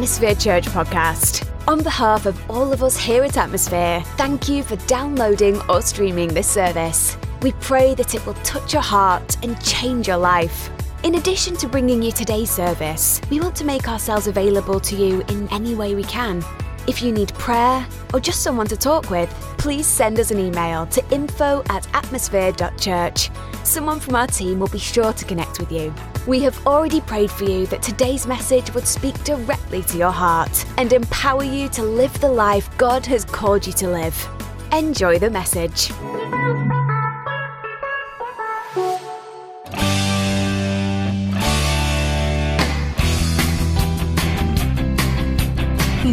[0.00, 1.46] Atmosphere Church podcast.
[1.68, 6.28] On behalf of all of us here at Atmosphere, thank you for downloading or streaming
[6.32, 7.18] this service.
[7.42, 10.70] We pray that it will touch your heart and change your life.
[11.02, 15.20] In addition to bringing you today's service, we want to make ourselves available to you
[15.28, 16.42] in any way we can.
[16.88, 20.86] If you need prayer or just someone to talk with, please send us an email
[20.86, 23.30] to info at atmosphere.church.
[23.64, 25.92] Someone from our team will be sure to connect with you.
[26.26, 30.66] We have already prayed for you that today's message would speak directly to your heart
[30.76, 34.28] and empower you to live the life God has called you to live.
[34.70, 35.90] Enjoy the message.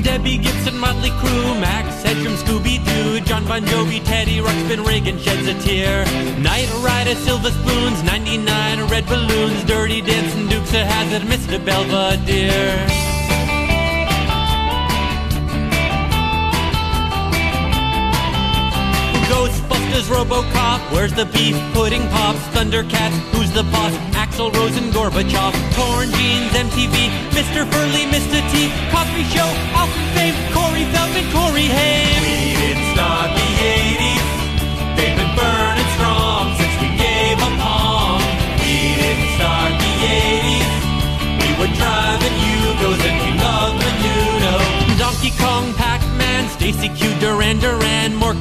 [0.03, 5.48] Debbie Gibson, Motley Crue, Max Headroom, Scooby Doo, Jon Bon Jovi, Teddy Ruxpin, Reagan sheds
[5.48, 6.05] a tear.
[6.40, 11.63] Knight Rider, Silver Spoons, 99 red balloons, Dirty Dancing, Dukes of Hazzard, Mr.
[11.63, 13.16] Belvedere.
[19.98, 21.55] Ghostbusters, RoboCop, where's the beef?
[21.73, 23.91] Pudding pops, Thundercats, who's the boss?
[24.13, 27.65] Axl Rose and Gorbachev, torn jeans, MTV, Mr.
[27.71, 28.39] Furley, Mr.
[28.51, 32.21] T, Cosby Show, Alpha Fame, Corey Feldman, Corey Haim.
[32.21, 35.57] We didn't start the 80s, they've been burning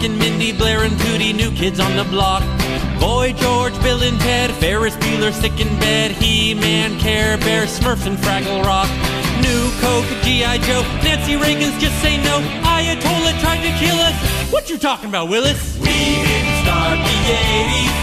[0.06, 2.42] and Mindy, Blair and Tootie, New Kids on the Block.
[3.00, 8.16] Boy George, Bill and Ted, Ferris Bueller, Sick in Bed, He-Man, Care Bear, Smurfs and
[8.16, 8.86] Fraggle Rock.
[9.42, 10.58] New Coke, G.I.
[10.62, 14.14] Joe, Nancy Reagan's Just Say No, Ayatollah tried to kill us.
[14.52, 15.76] What you talking about, Willis?
[15.82, 17.94] We didn't start the 80s.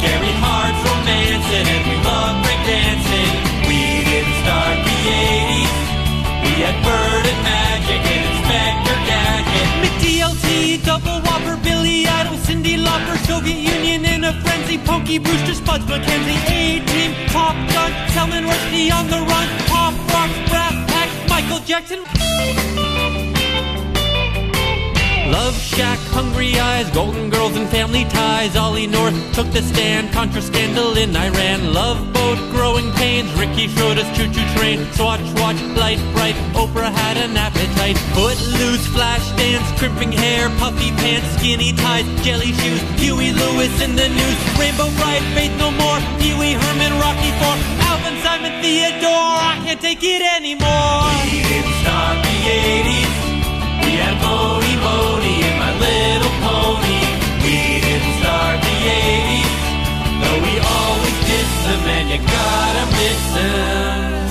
[0.00, 3.32] Gary Hart's romancing and we love breakdancing.
[3.68, 5.76] We didn't start the 80s.
[6.40, 8.23] We had Bird and Magic
[12.64, 18.44] Cyndi Lauper, Soviet Union in a frenzy, Punky Brewster, Spuds MacKenzie, A-Team, Top Gun, Salman
[18.44, 23.33] Rushdie on the run, Pop Rocks, Brat Pack, Michael Jackson.
[25.34, 28.54] Love Shack, Hungry Eyes, Golden Girls and Family Ties.
[28.54, 31.74] Ollie North took the stand, Contra scandal in Iran.
[31.74, 34.78] Love Boat, Growing Pains, Ricky Schroder's Choo Choo Train.
[34.92, 37.98] Swatch, Watch, Light Bright, Oprah had an appetite.
[38.14, 42.80] Foot Loose, Flash Dance, Crimping Hair, Puffy Pants, Skinny Ties, Jelly Shoes.
[43.02, 45.98] Huey Lewis in the news, Rainbow Brite, Faith No More.
[46.20, 47.56] Pee Wee Herman, Rocky Four,
[47.90, 49.34] Alvin Simon Theodore.
[49.50, 51.10] I can't take it anymore.
[51.26, 52.38] We didn't start the
[52.86, 53.24] 80s.
[53.82, 55.13] We had Mony Mony
[62.20, 62.90] you gotta
[63.34, 64.28] them.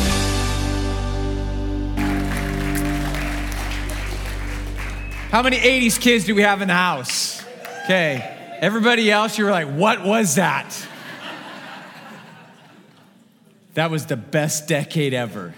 [5.30, 7.44] How many 80s kids do we have in the house?
[7.84, 8.30] Okay.
[8.62, 10.88] Everybody else, you were like, what was that?
[13.74, 15.54] That was the best decade ever.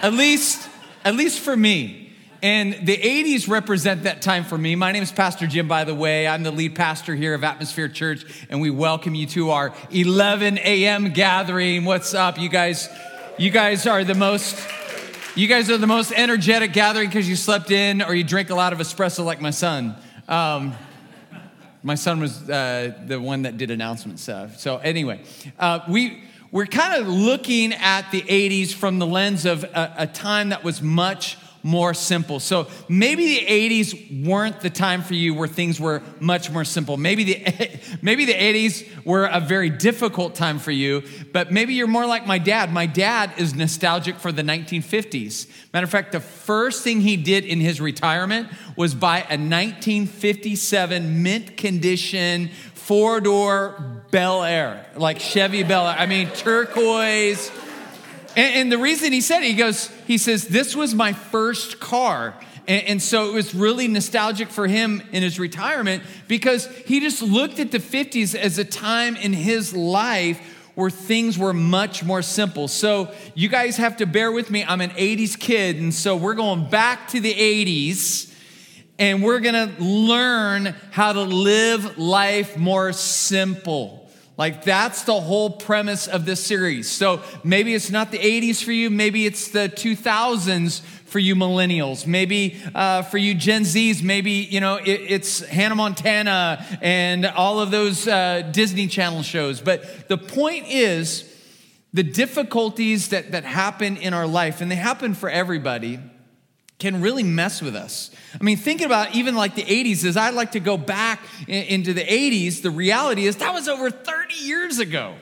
[0.00, 0.68] At least,
[1.04, 2.01] at least for me.
[2.42, 4.74] And the 80s represent that time for me.
[4.74, 6.26] My name is Pastor Jim, by the way.
[6.26, 10.58] I'm the lead pastor here of Atmosphere Church, and we welcome you to our 11
[10.58, 11.10] a.m.
[11.10, 11.84] gathering.
[11.84, 12.88] What's up, you guys?
[13.38, 14.58] You guys are the most.
[15.36, 18.56] You guys are the most energetic gathering because you slept in or you drink a
[18.56, 19.94] lot of espresso like my son.
[20.26, 20.74] Um,
[21.84, 24.58] my son was uh, the one that did announcement stuff.
[24.58, 25.20] So anyway,
[25.60, 30.06] uh, we we're kind of looking at the 80s from the lens of a, a
[30.08, 32.40] time that was much more simple.
[32.40, 36.96] So maybe the 80s weren't the time for you where things were much more simple.
[36.96, 41.02] Maybe the maybe the 80s were a very difficult time for you,
[41.32, 42.72] but maybe you're more like my dad.
[42.72, 45.48] My dad is nostalgic for the 1950s.
[45.72, 51.22] Matter of fact, the first thing he did in his retirement was buy a 1957
[51.22, 55.96] mint condition four-door Bel Air, like Chevy Bel Air.
[55.96, 57.50] I mean, turquoise.
[58.36, 61.80] And, and, the reason he said it, he goes, he says, this was my first
[61.80, 62.34] car.
[62.66, 67.20] And, and, so it was really nostalgic for him in his retirement because he just
[67.22, 70.40] looked at the 50s as a time in his life
[70.74, 72.68] where things were much more simple.
[72.68, 74.64] So you guys have to bear with me.
[74.64, 75.76] I'm an 80s kid.
[75.76, 78.32] And so we're going back to the 80s
[78.98, 84.01] and we're to learn how to live life more simple.
[84.38, 86.90] Like, that's the whole premise of this series.
[86.90, 92.06] So maybe it's not the 80s for you, maybe it's the 2000s for you millennials,
[92.06, 97.60] maybe uh, for you Gen Zs, maybe, you know, it, it's Hannah Montana and all
[97.60, 99.60] of those uh, Disney Channel shows.
[99.60, 101.28] But the point is,
[101.92, 106.00] the difficulties that, that happen in our life, and they happen for everybody,
[106.82, 108.10] can really mess with us.
[108.38, 111.94] I mean, thinking about even like the 80s, as I like to go back into
[111.94, 115.14] the 80s, the reality is that was over 30 years ago.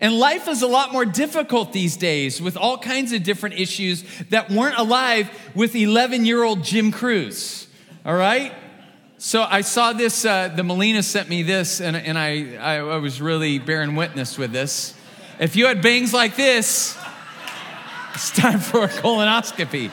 [0.00, 4.02] And life is a lot more difficult these days with all kinds of different issues
[4.30, 7.68] that weren't alive with 11 year old Jim Cruz.
[8.04, 8.52] All right?
[9.18, 12.96] So I saw this, uh, the Molina sent me this, and, and I, I, I
[12.96, 14.94] was really bearing witness with this.
[15.38, 16.98] If you had bangs like this,
[18.14, 19.92] it's time for a colonoscopy.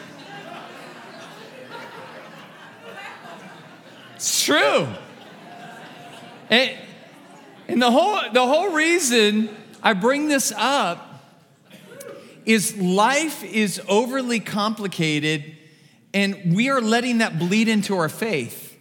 [4.28, 4.90] It's true.
[6.50, 6.78] And,
[7.70, 9.48] and the, whole, the whole reason
[9.82, 11.24] I bring this up
[12.44, 15.56] is life is overly complicated,
[16.14, 18.78] and we are letting that bleed into our faith.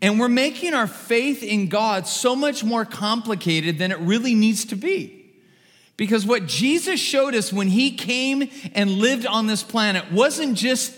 [0.00, 4.66] And we're making our faith in God so much more complicated than it really needs
[4.66, 5.32] to be.
[5.96, 10.96] Because what Jesus showed us when he came and lived on this planet wasn't just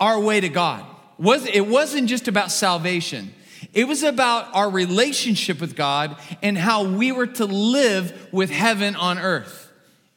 [0.00, 0.86] our way to God.
[1.22, 3.32] It wasn't just about salvation.
[3.72, 8.96] It was about our relationship with God and how we were to live with heaven
[8.96, 9.72] on earth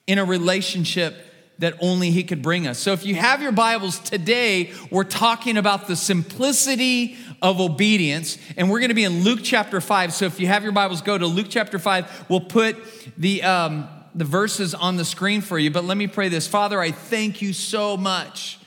[0.07, 1.15] in a relationship
[1.59, 2.79] that only He could bring us.
[2.79, 8.69] So, if you have your Bibles today, we're talking about the simplicity of obedience, and
[8.69, 10.11] we're going to be in Luke chapter 5.
[10.11, 12.25] So, if you have your Bibles, go to Luke chapter 5.
[12.27, 12.75] We'll put
[13.17, 16.79] the, um, the verses on the screen for you, but let me pray this Father,
[16.81, 18.59] I thank you so much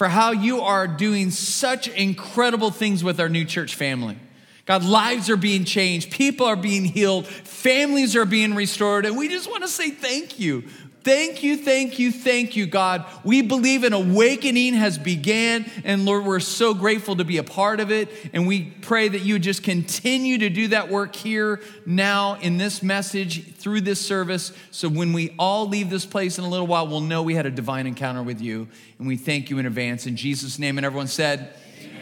[0.00, 4.16] for how you are doing such incredible things with our new church family.
[4.64, 9.28] God, lives are being changed, people are being healed, families are being restored, and we
[9.28, 10.64] just want to say thank you.
[11.02, 13.06] Thank you, thank you, thank you, God.
[13.24, 17.80] We believe an awakening has began, and Lord, we're so grateful to be a part
[17.80, 18.10] of it.
[18.34, 22.82] And we pray that you just continue to do that work here now in this
[22.82, 24.52] message through this service.
[24.70, 27.46] So when we all leave this place in a little while, we'll know we had
[27.46, 28.68] a divine encounter with you.
[28.98, 30.06] And we thank you in advance.
[30.06, 31.56] In Jesus' name, and everyone said,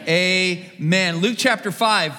[0.09, 0.65] Amen.
[0.81, 1.17] Amen.
[1.19, 2.15] Luke chapter 5,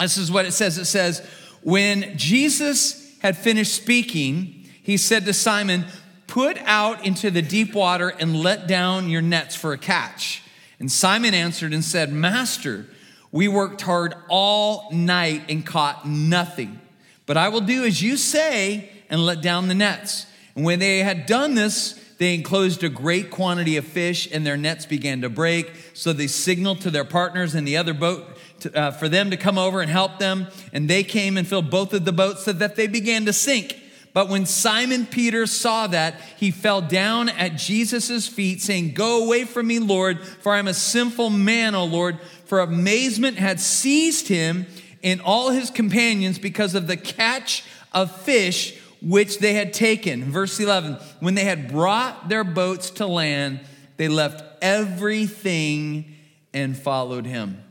[0.00, 0.76] this is what it says.
[0.76, 1.26] It says,
[1.62, 4.55] When Jesus had finished speaking,
[4.86, 5.84] he said to Simon,
[6.28, 10.44] Put out into the deep water and let down your nets for a catch.
[10.78, 12.86] And Simon answered and said, Master,
[13.32, 16.80] we worked hard all night and caught nothing.
[17.26, 20.26] But I will do as you say and let down the nets.
[20.54, 24.56] And when they had done this, they enclosed a great quantity of fish, and their
[24.56, 25.72] nets began to break.
[25.94, 28.24] So they signaled to their partners in the other boat
[28.60, 30.46] to, uh, for them to come over and help them.
[30.72, 33.80] And they came and filled both of the boats so that they began to sink.
[34.16, 39.44] But when Simon Peter saw that, he fell down at Jesus' feet, saying, Go away
[39.44, 42.18] from me, Lord, for I'm a sinful man, O Lord.
[42.46, 44.68] For amazement had seized him
[45.04, 50.24] and all his companions because of the catch of fish which they had taken.
[50.24, 53.60] Verse 11 When they had brought their boats to land,
[53.98, 56.14] they left everything
[56.54, 57.62] and followed him.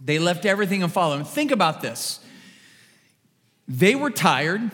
[0.00, 1.24] They left everything and followed him.
[1.24, 2.18] Think about this.
[3.68, 4.72] They were tired.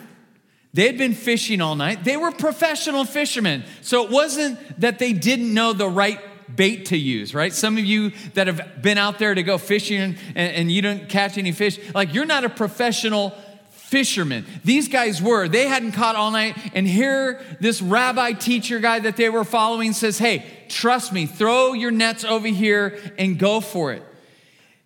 [0.73, 2.03] They had been fishing all night.
[2.03, 3.63] They were professional fishermen.
[3.81, 6.19] So it wasn't that they didn't know the right
[6.55, 7.53] bait to use, right?
[7.53, 11.09] Some of you that have been out there to go fishing and, and you don't
[11.09, 13.33] catch any fish, like you're not a professional
[13.71, 14.45] fisherman.
[14.63, 15.47] These guys were.
[15.47, 16.55] They hadn't caught all night.
[16.75, 21.73] And here, this rabbi teacher guy that they were following says, Hey, trust me, throw
[21.73, 24.03] your nets over here and go for it.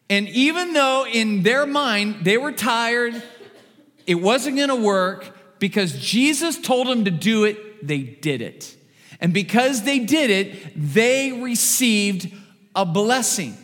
[0.10, 3.22] And even though in their mind they were tired,
[4.08, 8.76] it wasn't gonna work, because Jesus told them to do it, they did it.
[9.22, 12.30] And because they did it, they received
[12.76, 13.56] a blessing.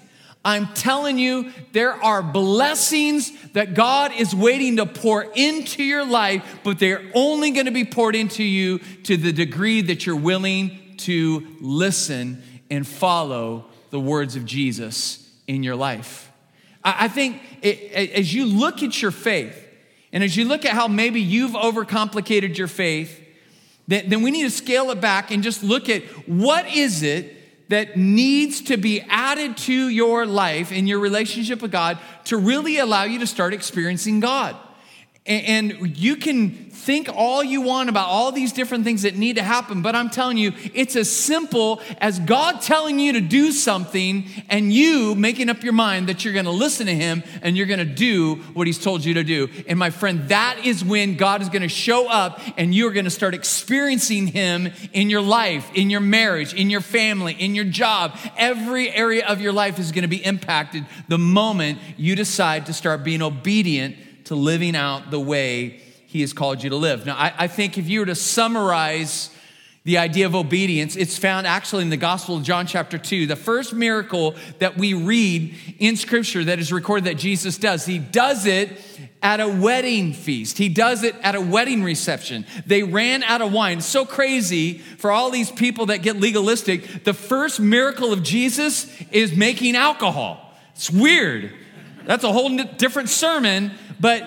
[0.46, 6.62] I'm telling you, there are blessings that God is waiting to pour into your life,
[6.64, 10.80] but they're only going to be poured into you to the degree that you're willing
[11.00, 12.42] to listen
[12.72, 16.32] and follow the words of Jesus in your life.
[16.82, 19.66] I think it, as you look at your faith,
[20.12, 23.26] and as you look at how maybe you've overcomplicated your faith,
[23.88, 27.36] then we need to scale it back and just look at what is it
[27.70, 32.78] that needs to be added to your life in your relationship with God to really
[32.78, 34.56] allow you to start experiencing God.
[35.30, 39.44] And you can think all you want about all these different things that need to
[39.44, 44.26] happen, but I'm telling you, it's as simple as God telling you to do something
[44.50, 47.86] and you making up your mind that you're gonna listen to Him and you're gonna
[47.86, 49.50] do what He's told you to do.
[49.68, 53.36] And my friend, that is when God is gonna show up and you're gonna start
[53.36, 58.18] experiencing Him in your life, in your marriage, in your family, in your job.
[58.36, 63.04] Every area of your life is gonna be impacted the moment you decide to start
[63.04, 63.96] being obedient
[64.30, 67.06] to living out the way he has called you to live.
[67.06, 69.32] Now, I, I think if you were to summarize
[69.86, 70.96] the idea of obedience.
[70.96, 73.26] It's found actually in the Gospel of John, chapter 2.
[73.26, 77.98] The first miracle that we read in Scripture that is recorded that Jesus does, he
[77.98, 78.70] does it
[79.24, 80.60] at a wedding feast.
[80.60, 82.46] He does it at a wedding reception.
[82.68, 83.82] They ran out of wine.
[83.82, 87.04] so crazy for all these people that get legalistic.
[87.04, 90.54] The first miracle of Jesus is making alcohol.
[90.76, 91.52] It's weird.
[92.06, 93.72] That's a whole different sermon.
[94.00, 94.24] But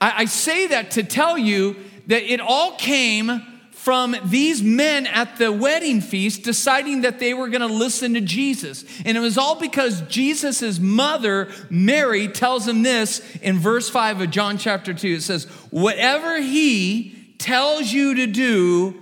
[0.00, 1.76] I, I say that to tell you
[2.06, 3.42] that it all came
[3.82, 8.20] from these men at the wedding feast deciding that they were going to listen to
[8.20, 8.84] Jesus.
[9.04, 14.30] And it was all because Jesus' mother, Mary, tells him this in verse 5 of
[14.30, 15.14] John chapter 2.
[15.14, 19.00] It says, Whatever he tells you to do,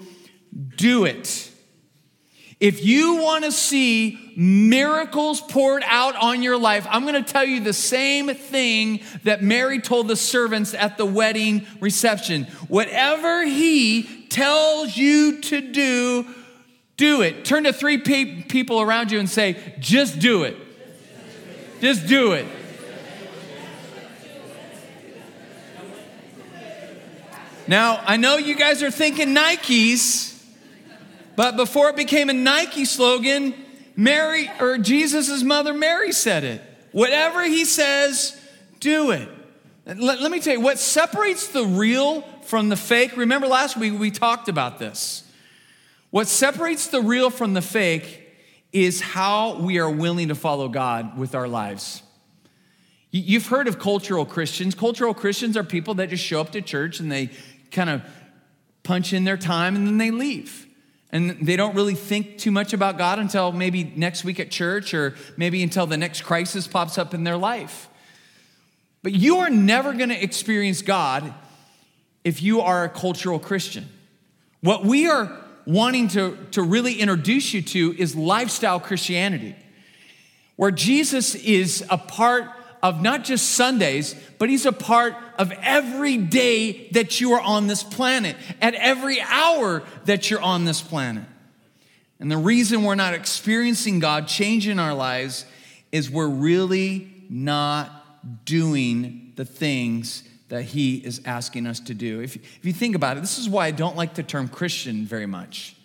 [0.77, 1.50] do it.
[2.61, 7.45] If you want to see miracles poured out on your life, I'm going to tell
[7.45, 12.45] you the same thing that Mary told the servants at the wedding reception.
[12.69, 16.27] Whatever he tells you to do,
[16.99, 17.47] do it.
[17.47, 20.55] Turn to three pe- people around you and say, just do it.
[21.81, 22.47] Just do it.
[27.67, 30.30] Now, I know you guys are thinking Nikes.
[31.41, 33.55] But before it became a Nike slogan,
[33.97, 36.63] Mary or Jesus' mother Mary said it.
[36.93, 38.39] Whatever he says,
[38.79, 39.27] do it.
[39.87, 43.17] Let, let, me tell you what separates the real from the fake.
[43.17, 45.25] Remember last week we talked about this.
[46.11, 48.21] What separates the real from the fake
[48.71, 52.03] is how we are willing to follow God with our lives.
[53.13, 54.75] You've heard of cultural Christians.
[54.75, 57.31] Cultural Christians are people that just show up to church and they
[57.71, 58.03] kind of
[58.83, 60.67] punch in their time and then they leave.
[61.13, 64.95] And they don't really think too much about God until maybe next week at church
[64.95, 67.89] or maybe until the next crisis pops up in their life.
[69.03, 71.35] But you are never going to experience God
[72.23, 73.89] if you are a cultural Christian.
[74.61, 75.37] What we are
[75.67, 79.57] wanting to, to really introduce you to is lifestyle Christianity,
[80.57, 82.45] where Jesus is a part
[82.83, 87.67] of not just Sundays, but He's a part of every day that you are on
[87.67, 91.25] this planet, at every hour that you're on this planet.
[92.19, 95.47] And the reason we're not experiencing God changing our lives
[95.91, 102.21] is we're really not doing the things that He is asking us to do.
[102.21, 105.07] If, if you think about it, this is why I don't like the term Christian
[105.07, 105.77] very much.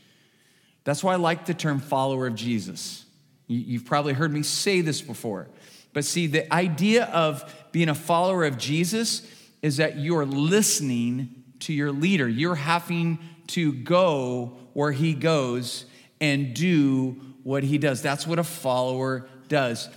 [0.83, 3.05] That's why I like the term follower of Jesus.
[3.47, 5.47] You, you've probably heard me say this before.
[5.95, 9.25] But see, the idea of being a follower of Jesus
[9.61, 12.27] is that you're listening to your leader.
[12.27, 15.85] You're having to go where he goes
[16.19, 18.01] and do what he does.
[18.01, 19.87] That's what a follower does.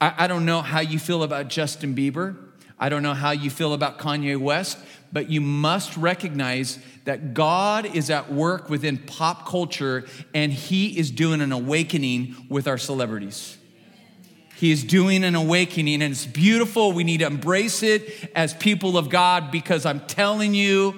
[0.00, 2.36] I, I don't know how you feel about Justin Bieber.
[2.78, 4.78] I don't know how you feel about Kanye West,
[5.12, 11.10] but you must recognize that God is at work within pop culture and he is
[11.10, 13.57] doing an awakening with our celebrities.
[14.58, 16.90] He is doing an awakening and it's beautiful.
[16.90, 20.96] We need to embrace it as people of God because I'm telling you,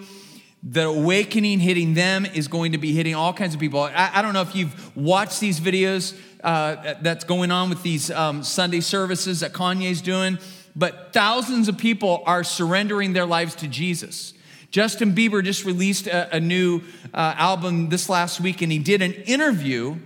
[0.62, 3.80] the awakening hitting them is going to be hitting all kinds of people.
[3.80, 8.10] I, I don't know if you've watched these videos uh, that's going on with these
[8.10, 10.38] um, Sunday services that Kanye's doing,
[10.74, 14.32] but thousands of people are surrendering their lives to Jesus.
[14.70, 16.80] Justin Bieber just released a, a new
[17.12, 19.98] uh, album this last week, and he did an interview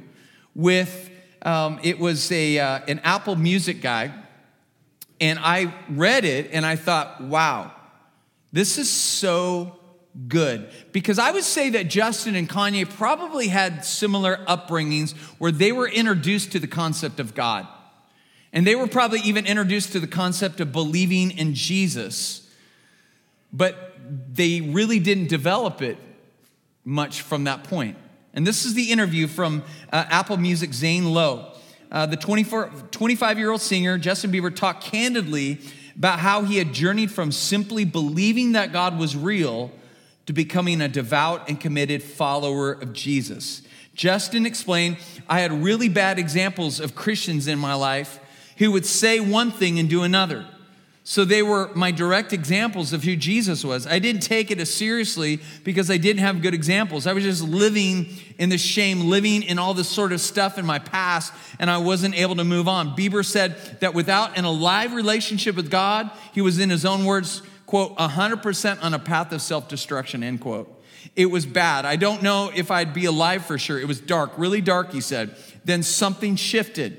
[0.56, 1.10] with
[1.44, 4.12] um, it was a, uh, an Apple Music guy,
[5.20, 7.72] and I read it and I thought, wow,
[8.52, 9.78] this is so
[10.28, 10.68] good.
[10.92, 15.88] Because I would say that Justin and Kanye probably had similar upbringings where they were
[15.88, 17.66] introduced to the concept of God.
[18.52, 22.48] And they were probably even introduced to the concept of believing in Jesus.
[23.52, 23.96] But
[24.32, 25.98] they really didn't develop it
[26.84, 27.96] much from that point.
[28.34, 29.62] And this is the interview from
[29.92, 31.52] uh, Apple Music Zane Lowe.
[31.90, 35.60] Uh, the 25 year old singer, Justin Bieber, talked candidly
[35.96, 39.70] about how he had journeyed from simply believing that God was real
[40.26, 43.62] to becoming a devout and committed follower of Jesus.
[43.94, 44.96] Justin explained,
[45.28, 48.18] I had really bad examples of Christians in my life
[48.58, 50.46] who would say one thing and do another.
[51.06, 53.86] So they were my direct examples of who Jesus was.
[53.86, 57.06] I didn't take it as seriously because I didn't have good examples.
[57.06, 58.08] I was just living
[58.38, 61.76] in the shame, living in all this sort of stuff in my past, and I
[61.76, 62.96] wasn't able to move on.
[62.96, 67.42] Bieber said that without an alive relationship with God, he was, in his own words,
[67.66, 70.82] quote, 100% on a path of self destruction, end quote.
[71.14, 71.84] It was bad.
[71.84, 73.78] I don't know if I'd be alive for sure.
[73.78, 75.36] It was dark, really dark, he said.
[75.66, 76.98] Then something shifted.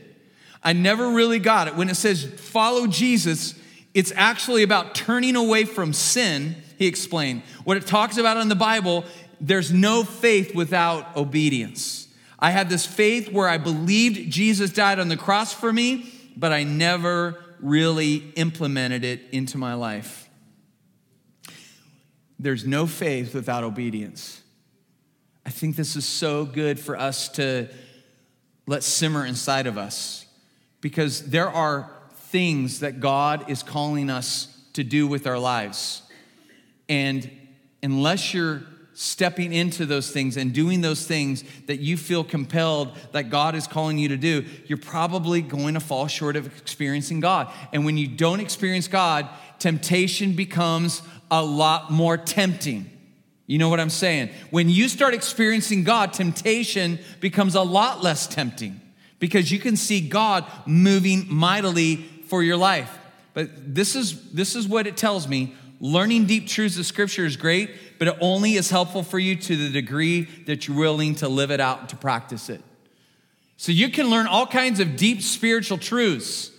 [0.64, 1.76] I never really got it.
[1.76, 3.56] When it says follow Jesus,
[3.96, 7.44] it's actually about turning away from sin, he explained.
[7.64, 9.06] What it talks about in the Bible,
[9.40, 12.10] there's no faith without obedience.
[12.38, 16.52] I had this faith where I believed Jesus died on the cross for me, but
[16.52, 20.30] I never really implemented it into my life.
[22.38, 24.42] There's no faith without obedience.
[25.46, 27.70] I think this is so good for us to
[28.68, 30.26] let simmer inside of us
[30.82, 31.90] because there are
[32.36, 36.02] things that God is calling us to do with our lives.
[36.90, 37.32] And
[37.82, 38.62] unless you're
[38.94, 43.68] stepping into those things and doing those things that you feel compelled that God is
[43.68, 47.50] calling you to do, you're probably going to fall short of experiencing God.
[47.72, 52.90] And when you don't experience God, temptation becomes a lot more tempting.
[53.48, 54.30] You know what I'm saying?
[54.50, 58.82] When you start experiencing God, temptation becomes a lot less tempting
[59.20, 62.98] because you can see God moving mightily for your life.
[63.34, 65.56] But this is this is what it tells me.
[65.82, 69.58] Learning deep truths of scripture is great, but it only is helpful for you to
[69.58, 72.62] the degree that you're willing to live it out and to practice it.
[73.58, 76.52] So you can learn all kinds of deep spiritual truths.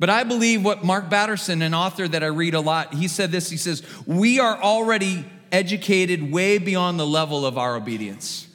[0.00, 3.30] But I believe what Mark Batterson, an author that I read a lot, he said
[3.30, 3.50] this.
[3.50, 8.47] He says, We are already educated way beyond the level of our obedience.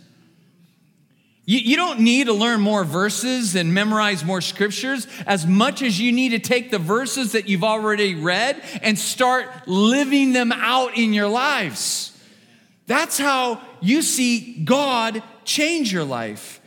[1.46, 6.00] You, you, don't need to learn more verses and memorize more scriptures as much as
[6.00, 10.98] you need to take the verses that you've already read and start living them out
[10.98, 12.18] in your lives.
[12.88, 16.62] That's how you see God change your life.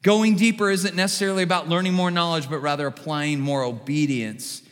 [0.00, 4.62] Going deeper isn't necessarily about learning more knowledge, but rather applying more obedience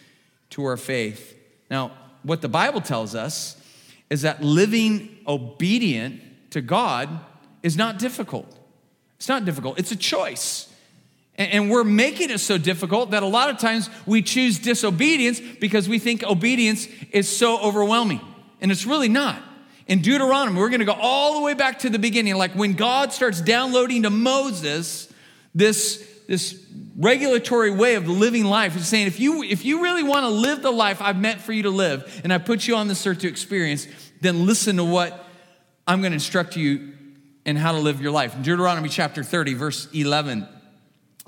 [0.50, 1.36] to our faith.
[1.70, 1.92] Now,
[2.22, 3.56] what the Bible tells us
[4.08, 7.08] is that living obedient to God
[7.62, 8.58] is not difficult.
[9.22, 10.68] It's not difficult, it's a choice.
[11.36, 15.88] And we're making it so difficult that a lot of times we choose disobedience because
[15.88, 18.20] we think obedience is so overwhelming.
[18.60, 19.40] And it's really not.
[19.86, 22.72] In Deuteronomy, we're going to go all the way back to the beginning, like when
[22.72, 25.08] God starts downloading to Moses
[25.54, 26.60] this, this
[26.98, 28.74] regulatory way of living life.
[28.74, 31.52] He's saying, if you, if you really want to live the life I've meant for
[31.52, 33.86] you to live, and I put you on this earth to experience,
[34.20, 35.24] then listen to what
[35.86, 36.94] I'm going to instruct you
[37.44, 38.34] and how to live your life.
[38.34, 40.46] In Deuteronomy chapter 30, verse 11,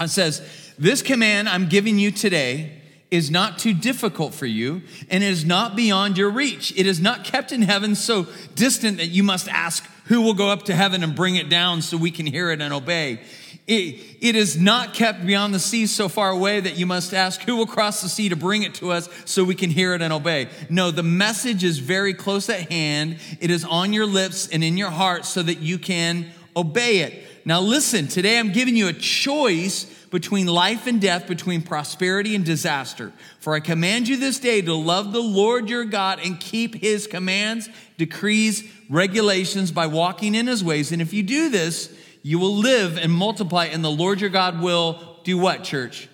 [0.00, 0.42] it says,
[0.78, 5.44] This command I'm giving you today is not too difficult for you and it is
[5.44, 6.72] not beyond your reach.
[6.76, 10.50] It is not kept in heaven so distant that you must ask, Who will go
[10.50, 13.20] up to heaven and bring it down so we can hear it and obey?
[13.66, 17.42] It, it is not kept beyond the sea so far away that you must ask,
[17.42, 20.02] Who will cross the sea to bring it to us so we can hear it
[20.02, 20.48] and obey?
[20.68, 23.18] No, the message is very close at hand.
[23.40, 27.24] It is on your lips and in your heart so that you can obey it.
[27.46, 32.44] Now, listen, today I'm giving you a choice between life and death, between prosperity and
[32.44, 33.12] disaster.
[33.40, 37.06] For I command you this day to love the Lord your God and keep his
[37.06, 40.92] commands, decrees, regulations by walking in his ways.
[40.92, 41.92] And if you do this,
[42.26, 46.08] you will live and multiply, and the Lord your God will do what, church?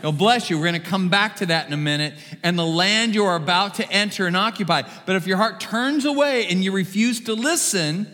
[0.00, 0.56] He'll bless you.
[0.56, 2.14] We're going to come back to that in a minute.
[2.42, 4.84] And the land you are about to enter and occupy.
[5.04, 8.06] But if your heart turns away and you refuse to listen,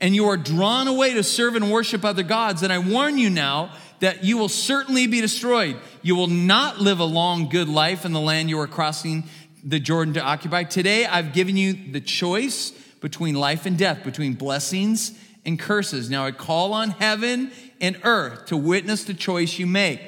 [0.00, 3.28] and you are drawn away to serve and worship other gods, then I warn you
[3.28, 5.76] now that you will certainly be destroyed.
[6.00, 9.24] You will not live a long, good life in the land you are crossing
[9.62, 10.64] the Jordan to occupy.
[10.64, 12.70] Today, I've given you the choice
[13.02, 15.12] between life and death, between blessings
[15.46, 16.10] and curses.
[16.10, 20.00] Now I call on heaven and earth to witness the choice you make.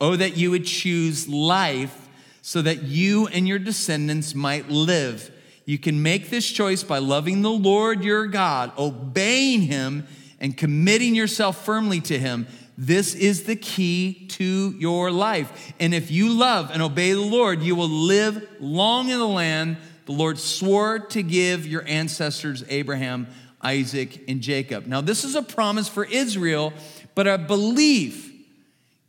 [0.00, 2.08] Oh, that you would choose life
[2.42, 5.30] so that you and your descendants might live.
[5.64, 10.06] You can make this choice by loving the Lord your God, obeying him,
[10.40, 12.48] and committing yourself firmly to him.
[12.76, 15.72] This is the key to your life.
[15.78, 19.76] And if you love and obey the Lord, you will live long in the land
[20.06, 23.28] the Lord swore to give your ancestors Abraham
[23.62, 24.86] Isaac, and Jacob.
[24.86, 26.72] Now, this is a promise for Israel,
[27.14, 28.32] but I believe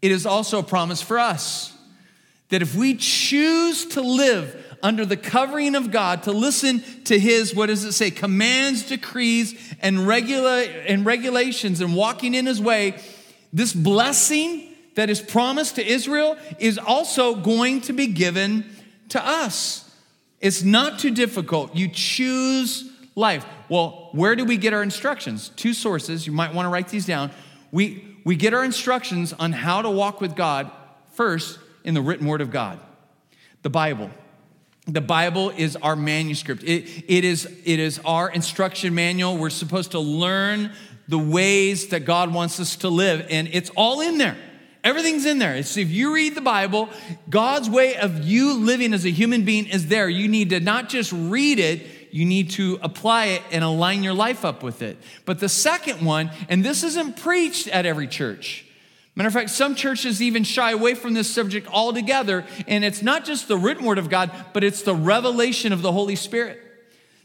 [0.02, 1.74] it is also a promise for us
[2.50, 7.56] that if we choose to live under the covering of God, to listen to his,
[7.56, 13.02] what does it say, commands, decrees, and, regula- and regulations, and walking in his way,
[13.54, 18.66] this blessing that is promised to Israel is also going to be given
[19.10, 19.90] to us.
[20.42, 21.76] It's not too difficult.
[21.76, 23.46] You choose life.
[23.70, 25.50] Well, where do we get our instructions?
[25.56, 26.26] Two sources.
[26.26, 27.32] You might want to write these down.
[27.72, 30.72] We, we get our instructions on how to walk with God
[31.14, 32.80] first in the written word of God,
[33.64, 34.12] the Bible.
[34.86, 36.64] The Bible is our manuscript.
[36.64, 39.38] It, it, is, it is our instruction manual.
[39.38, 40.72] We're supposed to learn
[41.08, 44.38] the ways that God wants us to live, and it's all in there.
[44.84, 45.56] Everything's in there.
[45.56, 46.90] It's, if you read the Bible,
[47.30, 50.10] God's way of you living as a human being is there.
[50.10, 54.14] You need to not just read it, you need to apply it and align your
[54.14, 54.98] life up with it.
[55.26, 58.66] But the second one, and this isn't preached at every church.
[59.16, 63.26] Matter of fact, some churches even shy away from this subject altogether, and it's not
[63.26, 66.60] just the written word of God, but it's the revelation of the Holy Spirit.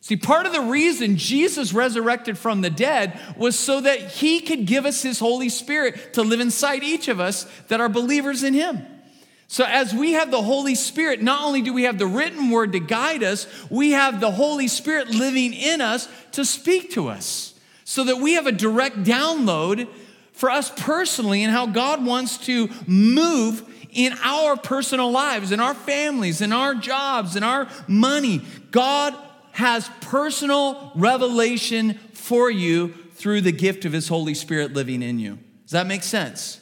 [0.01, 4.65] See, part of the reason Jesus resurrected from the dead was so that he could
[4.65, 8.55] give us his Holy Spirit to live inside each of us that are believers in
[8.55, 8.87] him.
[9.51, 12.73] So, as we have the Holy Spirit, not only do we have the written word
[12.73, 17.55] to guide us, we have the Holy Spirit living in us to speak to us
[17.85, 19.89] so that we have a direct download
[20.33, 25.75] for us personally and how God wants to move in our personal lives, in our
[25.75, 28.43] families, in our jobs, in our money.
[28.71, 29.15] God
[29.53, 35.39] has personal revelation for you through the gift of His Holy Spirit living in you.
[35.65, 36.61] Does that make sense?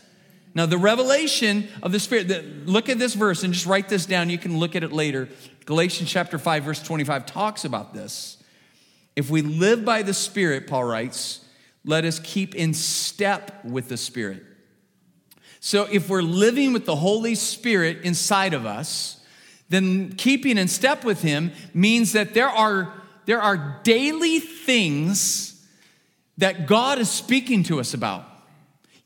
[0.57, 4.07] Now, the revelation of the Spirit, the, look at this verse and just write this
[4.07, 4.31] down.
[4.31, 5.29] You can look at it later.
[5.67, 8.43] Galatians chapter 5, verse 25 talks about this.
[9.17, 11.45] If we live by the Spirit, Paul writes,
[11.85, 14.45] let us keep in step with the Spirit.
[15.61, 19.23] So, if we're living with the Holy Spirit inside of us,
[19.69, 22.95] then keeping in step with Him means that there are,
[23.27, 25.63] there are daily things
[26.39, 28.27] that God is speaking to us about.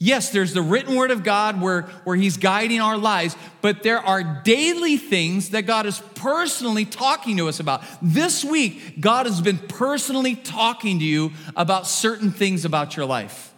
[0.02, 3.98] Yes, there's the written word of God where, where He's guiding our lives, but there
[3.98, 7.84] are daily things that God is personally talking to us about.
[8.00, 13.52] This week, God has been personally talking to you about certain things about your life.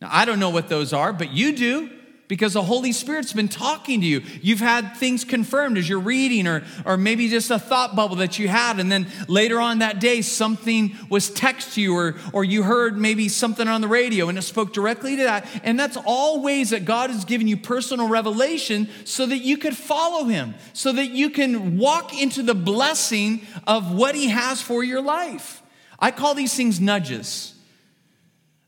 [0.00, 1.90] Now, I don't know what those are, but you do
[2.30, 4.22] because the Holy Spirit's been talking to you.
[4.40, 8.38] You've had things confirmed as you're reading, or, or maybe just a thought bubble that
[8.38, 12.62] you had, and then later on that day, something was text you, or, or you
[12.62, 15.44] heard maybe something on the radio and it spoke directly to that.
[15.64, 19.76] And that's all ways that God has given you personal revelation so that you could
[19.76, 24.84] follow Him, so that you can walk into the blessing of what He has for
[24.84, 25.64] your life.
[25.98, 27.56] I call these things nudges,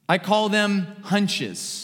[0.09, 1.82] I call them hunches.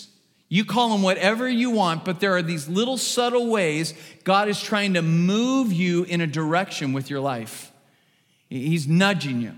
[0.49, 3.93] You call them whatever you want, but there are these little subtle ways
[4.25, 7.71] God is trying to move you in a direction with your life.
[8.49, 9.53] He's nudging you.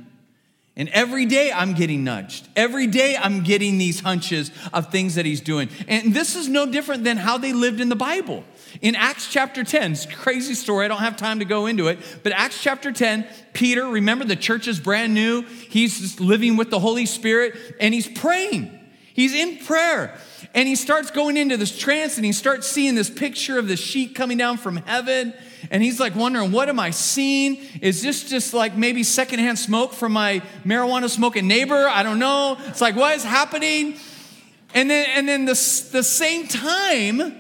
[0.76, 2.48] And every day I'm getting nudged.
[2.57, 5.68] Every day I'm getting these hunches of things that he's doing.
[5.87, 8.44] And this is no different than how they lived in the Bible.
[8.81, 10.85] In Acts chapter 10, it's a crazy story.
[10.85, 11.98] I don't have time to go into it.
[12.22, 15.42] But Acts chapter 10, Peter, remember the church is brand new.
[15.42, 18.70] He's living with the Holy Spirit and he's praying.
[19.12, 20.18] He's in prayer.
[20.55, 23.76] And he starts going into this trance and he starts seeing this picture of the
[23.76, 25.35] sheet coming down from heaven.
[25.70, 27.59] And he's like wondering, what am I seeing?
[27.81, 31.87] Is this just like maybe secondhand smoke from my marijuana smoking neighbor?
[31.88, 32.57] I don't know.
[32.66, 33.96] It's like, what is happening?
[34.74, 37.35] And then, and then the, the same time,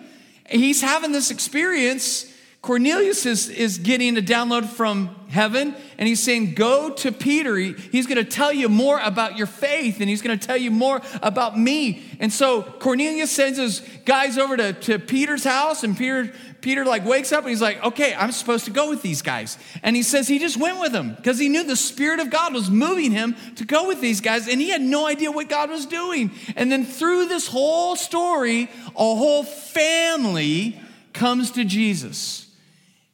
[0.48, 2.29] he's having this experience
[2.62, 7.56] Cornelius is, is getting a download from heaven and he's saying, Go to Peter.
[7.56, 10.58] He, he's going to tell you more about your faith and he's going to tell
[10.58, 12.02] you more about me.
[12.20, 17.06] And so Cornelius sends his guys over to, to Peter's house and Peter, Peter like
[17.06, 19.56] wakes up and he's like, Okay, I'm supposed to go with these guys.
[19.82, 22.52] And he says he just went with them because he knew the Spirit of God
[22.52, 25.70] was moving him to go with these guys and he had no idea what God
[25.70, 26.30] was doing.
[26.56, 30.78] And then through this whole story, a whole family
[31.14, 32.48] comes to Jesus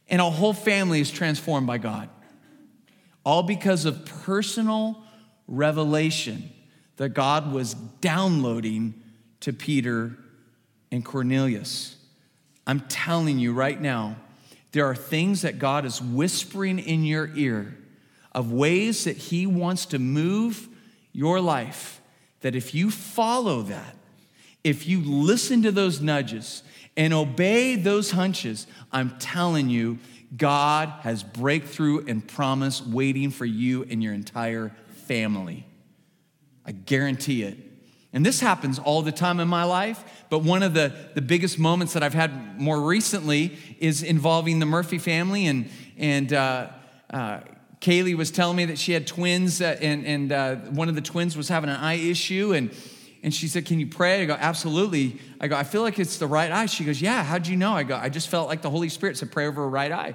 [0.09, 2.09] and a whole family is transformed by God.
[3.25, 5.03] All because of personal
[5.49, 6.51] revelation
[6.97, 8.95] that God was downloading
[9.41, 10.17] to Peter
[10.91, 11.97] and Cornelius.
[12.67, 14.17] I'm telling you right now,
[14.73, 17.77] there are things that God is whispering in your ear
[18.33, 20.69] of ways that He wants to move
[21.13, 22.01] your life.
[22.41, 23.97] That if you follow that,
[24.63, 26.63] if you listen to those nudges,
[26.97, 29.99] and obey those hunches, I'm telling you,
[30.37, 34.75] God has breakthrough and promise waiting for you and your entire
[35.07, 35.67] family.
[36.65, 37.59] I guarantee it.
[38.13, 41.59] And this happens all the time in my life, but one of the, the biggest
[41.59, 45.47] moments that I've had more recently is involving the Murphy family.
[45.47, 46.69] And, and uh,
[47.11, 47.41] uh,
[47.81, 51.03] Kaylee was telling me that she had twins, uh, and, and uh, one of the
[51.03, 52.55] twins was having an eye issue.
[52.55, 52.71] And
[53.27, 54.23] and she said, Can you pray?
[54.23, 55.19] I go, Absolutely.
[55.41, 56.67] I go, I feel like it's the right eye.
[56.67, 57.73] She goes, Yeah, how'd you know?
[57.73, 60.15] I go, I just felt like the Holy Spirit said, Pray over her right eye.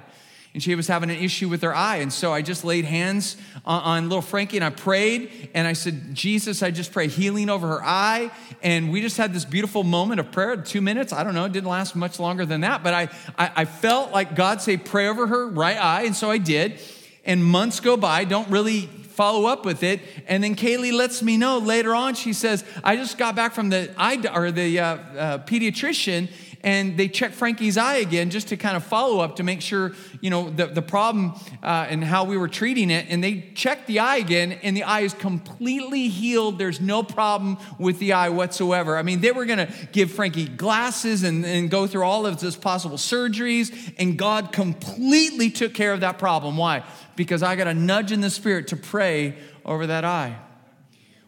[0.54, 1.96] And she was having an issue with her eye.
[1.96, 5.50] And so I just laid hands on, on little Frankie and I prayed.
[5.52, 8.30] And I said, Jesus, I just pray healing over her eye.
[8.62, 11.12] And we just had this beautiful moment of prayer, two minutes.
[11.12, 12.82] I don't know, it didn't last much longer than that.
[12.82, 13.02] But I,
[13.36, 16.04] I, I felt like God say, Pray over her right eye.
[16.04, 16.80] And so I did.
[17.26, 18.88] And months go by, don't really
[19.22, 20.00] follow up with it.
[20.26, 23.68] And then Kaylee lets me know later on, she says, I just got back from
[23.68, 26.28] the eye or the uh, uh, pediatrician
[26.64, 29.92] and they checked Frankie's eye again just to kind of follow up to make sure,
[30.20, 33.06] you know, the, the problem uh, and how we were treating it.
[33.08, 36.58] And they checked the eye again, and the eye is completely healed.
[36.58, 38.96] There's no problem with the eye whatsoever.
[38.96, 42.38] I mean, they were going to give Frankie glasses and, and go through all of
[42.38, 46.56] this possible surgeries, and God completely took care of that problem.
[46.56, 46.84] Why?
[47.16, 50.38] Because I got a nudge in the spirit to pray over that eye.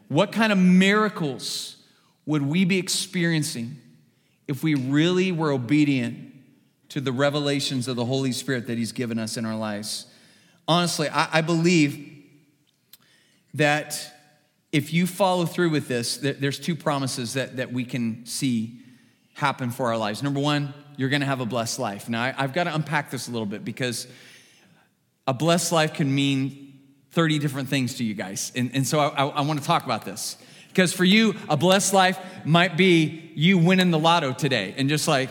[0.09, 1.77] What kind of miracles
[2.27, 3.79] would we be experiencing
[4.47, 6.33] if we really were obedient
[6.91, 10.07] to the revelations of the Holy Spirit that He's given us in our lives?
[10.67, 12.13] Honestly, I, I believe
[13.55, 14.11] that
[14.73, 18.81] if you follow through with this, there's two promises that, that we can see
[19.35, 20.23] happen for our lives.
[20.23, 22.09] Number one, you're gonna have a blessed life.
[22.09, 24.07] Now, I, I've got to unpack this a little bit because
[25.27, 26.79] a blessed life can mean
[27.13, 28.53] 30 different things to you guys.
[28.55, 30.37] And, and so I, I, I want to talk about this.
[30.75, 35.07] Because for you, a blessed life might be you winning the lotto today and just
[35.07, 35.31] like,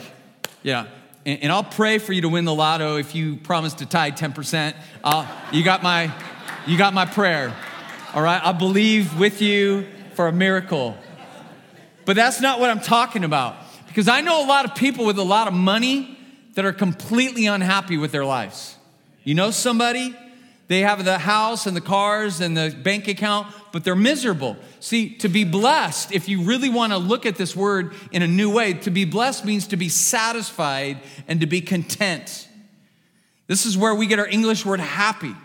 [0.62, 0.86] yeah.
[1.26, 4.14] And, and I'll pray for you to win the lotto if you promise to tithe
[4.14, 4.74] 10%.
[5.04, 6.10] I'll, uh, you, got my,
[6.66, 7.54] you got my prayer.
[8.14, 8.40] All right?
[8.42, 10.96] I believe with you for a miracle.
[12.06, 13.56] But that's not what I'm talking about.
[13.86, 16.18] Because I know a lot of people with a lot of money
[16.54, 18.78] that are completely unhappy with their lives.
[19.24, 20.16] You know somebody?
[20.74, 24.56] They have the house and the cars and the bank account, but they're miserable.
[24.80, 28.26] See, to be blessed, if you really want to look at this word in a
[28.26, 32.48] new way, to be blessed means to be satisfied and to be content.
[33.46, 35.36] This is where we get our English word happy.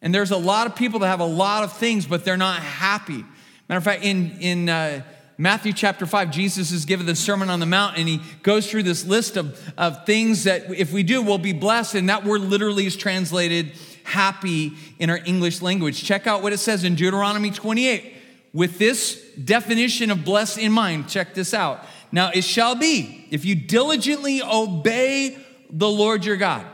[0.00, 2.62] And there's a lot of people that have a lot of things, but they're not
[2.62, 3.26] happy.
[3.68, 5.02] Matter of fact, in, in uh,
[5.36, 8.84] Matthew chapter 5, Jesus is given the Sermon on the Mount, and he goes through
[8.84, 11.94] this list of, of things that if we do, we'll be blessed.
[11.94, 13.72] And that word literally is translated
[14.04, 16.04] happy in our English language.
[16.04, 18.12] Check out what it says in Deuteronomy 28.
[18.52, 21.84] With this definition of blessed in mind, check this out.
[22.12, 25.36] Now, it shall be if you diligently obey
[25.68, 26.64] the Lord your God.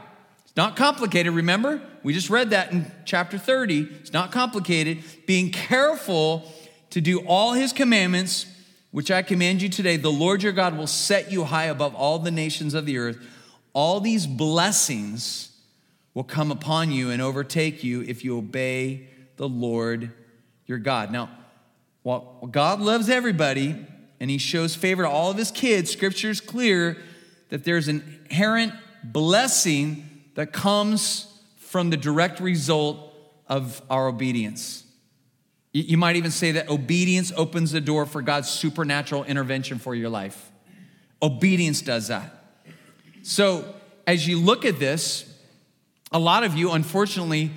[0.44, 1.80] It's not complicated, remember?
[2.02, 3.88] We just read that in chapter 30.
[4.00, 4.98] It's not complicated.
[5.26, 6.52] Being careful
[6.90, 8.46] to do all his commandments,
[8.90, 12.18] which I command you today, the Lord your God will set you high above all
[12.18, 13.18] the nations of the earth.
[13.72, 15.49] All these blessings
[16.14, 20.12] will come upon you and overtake you if you obey the Lord
[20.66, 21.10] your God.
[21.10, 21.30] Now,
[22.02, 23.86] while God loves everybody
[24.18, 26.96] and he shows favor to all of his kids, scripture is clear
[27.48, 31.26] that there's an inherent blessing that comes
[31.58, 33.12] from the direct result
[33.46, 34.84] of our obedience.
[35.72, 40.08] You might even say that obedience opens the door for God's supernatural intervention for your
[40.08, 40.50] life.
[41.22, 42.44] Obedience does that.
[43.22, 43.74] So,
[44.06, 45.29] as you look at this,
[46.12, 47.52] a lot of you, unfortunately,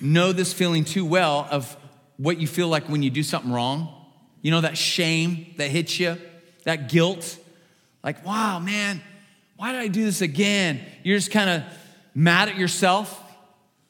[0.00, 1.76] know this feeling too well of
[2.16, 3.88] what you feel like when you do something wrong.
[4.42, 6.18] You know, that shame that hits you,
[6.64, 7.38] that guilt.
[8.02, 9.00] Like, wow, man,
[9.56, 10.80] why did I do this again?
[11.02, 11.62] You're just kind of
[12.14, 13.20] mad at yourself.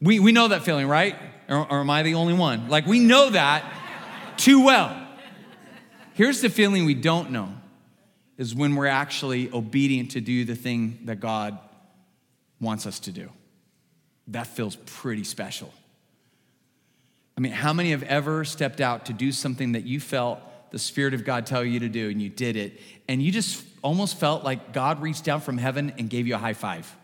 [0.01, 1.17] We, we know that feeling, right?
[1.49, 2.69] Or, or am I the only one?
[2.69, 3.65] Like, we know that
[4.37, 5.01] too well.
[6.13, 7.53] Here's the feeling we don't know
[8.39, 11.59] is when we're actually obedient to do the thing that God
[12.61, 13.31] wants us to do
[14.29, 15.73] that feels pretty special.
[17.37, 20.79] I mean, how many have ever stepped out to do something that you felt the
[20.79, 24.19] Spirit of God tell you to do and you did it, and you just almost
[24.19, 26.95] felt like God reached down from heaven and gave you a high five?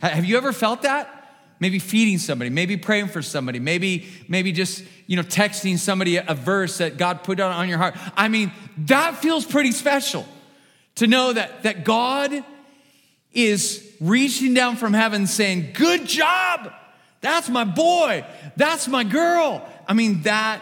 [0.00, 1.18] Have you ever felt that?
[1.60, 6.34] Maybe feeding somebody, maybe praying for somebody, maybe, maybe just, you know, texting somebody a
[6.34, 7.94] verse that God put on your heart.
[8.16, 10.26] I mean, that feels pretty special
[10.96, 12.44] to know that, that God
[13.34, 16.72] is reaching down from heaven saying, Good job!
[17.20, 18.26] That's my boy.
[18.56, 19.66] That's my girl.
[19.86, 20.60] I mean, that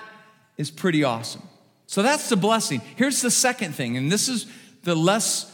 [0.59, 1.43] is pretty awesome.
[1.87, 2.83] So that's the blessing.
[2.97, 4.47] Here's the second thing, and this is
[4.85, 5.51] the less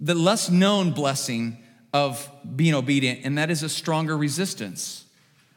[0.00, 1.58] the less known blessing
[1.92, 5.06] of being obedient, and that is a stronger resistance.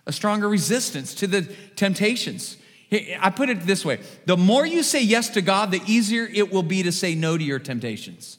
[0.08, 1.44] A stronger resistance to the
[1.76, 2.58] temptations.
[3.20, 6.52] I put it this way the more you say yes to God, the easier it
[6.52, 8.38] will be to say no to your temptations.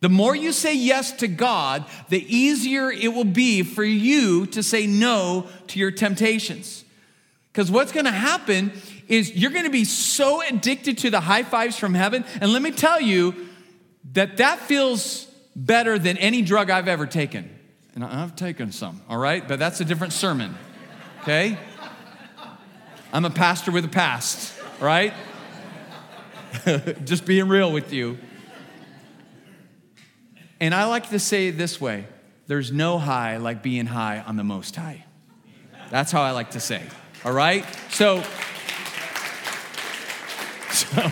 [0.00, 4.62] The more you say yes to God, the easier it will be for you to
[4.62, 6.84] say no to your temptations.
[7.52, 8.72] Because what's gonna happen
[9.08, 12.24] is you're gonna be so addicted to the high fives from heaven.
[12.40, 13.48] And let me tell you
[14.12, 17.50] that that feels better than any drug I've ever taken.
[17.94, 19.46] And I've taken some, all right?
[19.46, 20.54] But that's a different sermon,
[21.22, 21.58] okay?
[23.12, 25.12] I'm a pastor with a past, right?
[27.04, 28.18] Just being real with you.
[30.60, 32.06] And I like to say it this way
[32.46, 35.04] there's no high like being high on the most high.
[35.90, 36.82] That's how I like to say.
[37.24, 37.64] All right?
[37.90, 38.22] So,
[40.70, 41.10] so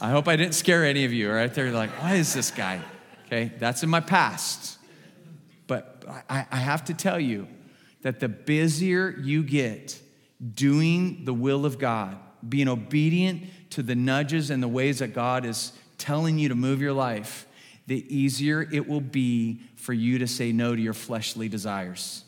[0.00, 1.52] I hope I didn't scare any of you, right?
[1.52, 2.80] They're like, why is this guy?
[3.26, 4.78] Okay, that's in my past.
[5.66, 7.48] But I, I have to tell you
[8.02, 10.00] that the busier you get
[10.54, 15.44] doing the will of God, being obedient to the nudges and the ways that God
[15.44, 17.46] is telling you to move your life,
[17.86, 22.24] the easier it will be for you to say no to your fleshly desires.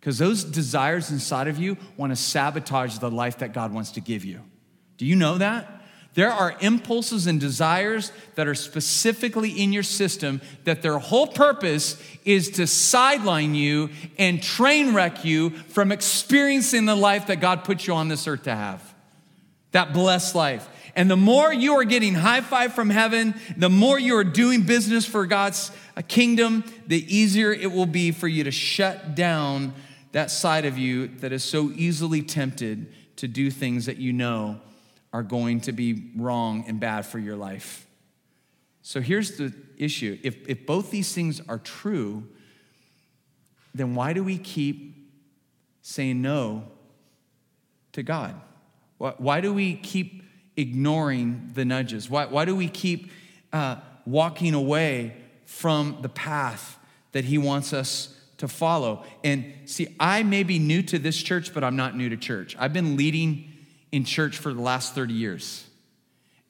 [0.00, 4.00] Because those desires inside of you want to sabotage the life that God wants to
[4.00, 4.40] give you.
[4.98, 5.76] Do you know that?
[6.14, 12.02] There are impulses and desires that are specifically in your system that their whole purpose
[12.24, 17.86] is to sideline you and train wreck you from experiencing the life that God put
[17.86, 18.94] you on this earth to have.
[19.72, 20.66] That blessed life.
[20.96, 24.62] And the more you are getting high five from heaven, the more you are doing
[24.62, 29.74] business for God's uh, kingdom, the easier it will be for you to shut down
[30.12, 34.58] that side of you that is so easily tempted to do things that you know
[35.12, 37.86] are going to be wrong and bad for your life.
[38.80, 42.26] So here's the issue if, if both these things are true,
[43.74, 45.10] then why do we keep
[45.82, 46.64] saying no
[47.92, 48.34] to God?
[48.96, 50.22] Why, why do we keep
[50.56, 52.08] ignoring the nudges?
[52.08, 53.10] Why, why do we keep
[53.52, 55.14] uh, walking away
[55.44, 56.78] from the path
[57.12, 59.04] that He wants us to follow?
[59.22, 62.56] And see, I may be new to this church, but I'm not new to church.
[62.58, 63.52] I've been leading
[63.92, 65.66] in church for the last 30 years.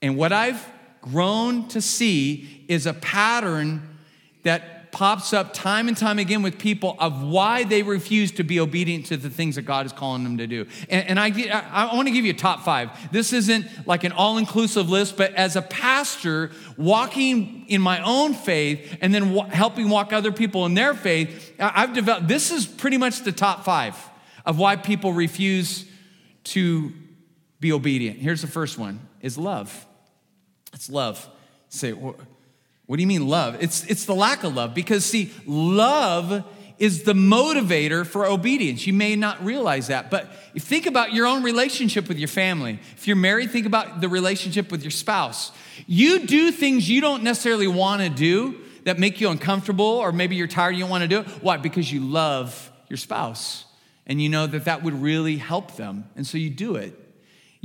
[0.03, 0.65] And what I've
[1.01, 3.97] grown to see is a pattern
[4.43, 8.59] that pops up time and time again with people of why they refuse to be
[8.59, 10.65] obedient to the things that God is calling them to do.
[10.89, 13.13] And, and I, I, I want to give you a top five.
[13.13, 18.33] This isn't like an all inclusive list, but as a pastor, walking in my own
[18.33, 22.65] faith and then w- helping walk other people in their faith, I've developed this is
[22.65, 24.03] pretty much the top five
[24.47, 25.85] of why people refuse
[26.45, 26.91] to
[27.61, 28.19] be obedient.
[28.19, 29.85] Here's the first one is love.
[30.73, 31.29] It's love.
[31.69, 32.17] Say, what,
[32.87, 33.57] what do you mean love?
[33.61, 36.45] It's, it's the lack of love because, see, love
[36.79, 38.87] is the motivator for obedience.
[38.87, 42.79] You may not realize that, but think about your own relationship with your family.
[42.97, 45.53] If you're married, think about the relationship with your spouse.
[45.87, 50.37] You do things you don't necessarily want to do that make you uncomfortable, or maybe
[50.37, 51.27] you're tired, you don't want to do it.
[51.43, 51.57] Why?
[51.57, 53.65] Because you love your spouse
[54.07, 57.06] and you know that that would really help them, and so you do it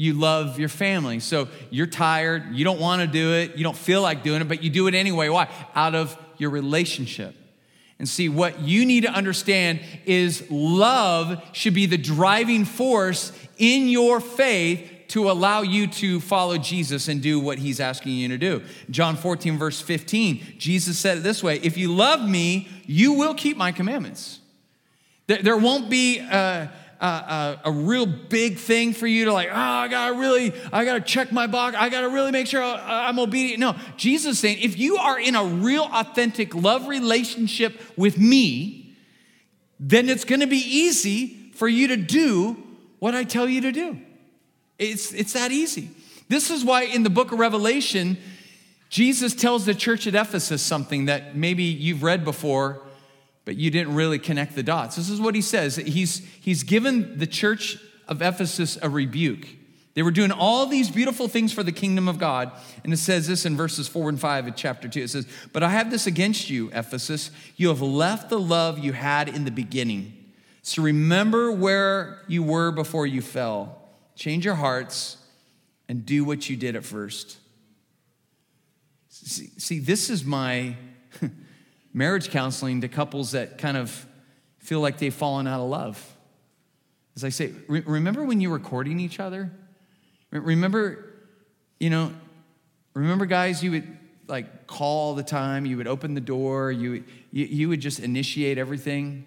[0.02, 1.20] you love your family.
[1.20, 4.48] So you're tired, you don't want to do it, you don't feel like doing it,
[4.48, 5.30] but you do it anyway.
[5.30, 5.48] Why?
[5.76, 7.36] Out of your relationship.
[8.00, 13.90] And see, what you need to understand is love should be the driving force in
[13.90, 18.40] your faith to allow you to follow Jesus and do what he's asking you to
[18.40, 18.64] do.
[18.90, 23.36] John 14, verse 15, Jesus said it this way If you love me, you will
[23.36, 24.40] keep my commandments.
[25.28, 26.22] There, won't be.
[26.22, 26.70] Uh,
[27.02, 31.02] a, a, real big thing for you to like, oh, I gotta really, I gotta
[31.02, 31.76] check my box.
[31.78, 33.60] I gotta really make sure I'm obedient.
[33.60, 38.96] No, Jesus saying, if you are in a real authentic love relationship with me,
[39.80, 42.56] then it's gonna be easy for you to do
[43.00, 44.00] what I tell you to do.
[44.78, 45.90] It's, it's that easy.
[46.30, 48.18] This is why in the book of Revelation,
[48.90, 52.82] Jesus tells the church at Ephesus something that maybe you've read before
[53.45, 54.95] but you didn't really connect the dots.
[54.95, 55.75] This is what he says.
[55.75, 57.77] He's, he's given the church
[58.08, 59.47] of Ephesus a rebuke.
[59.93, 62.51] They were doing all these beautiful things for the kingdom of God.
[62.84, 65.01] And it says this in verses four and five of chapter two.
[65.01, 67.32] It says, But I have this against you, Ephesus.
[67.58, 70.17] You have left the love you had in the beginning.
[70.62, 73.89] So remember where you were before you fell.
[74.15, 75.17] Change your hearts
[75.89, 77.38] and do what you did at first.
[79.10, 80.75] See, see this is my
[81.93, 84.06] marriage counseling to couples that kind of
[84.60, 86.17] feel like they've fallen out of love.
[87.15, 89.51] As I say, re- remember when you were courting each other?
[90.32, 91.13] Re- remember,
[91.80, 92.13] you know,
[92.93, 97.04] remember guys, you would like call all the time, you would open the door, you,
[97.32, 99.25] you, you would just initiate everything.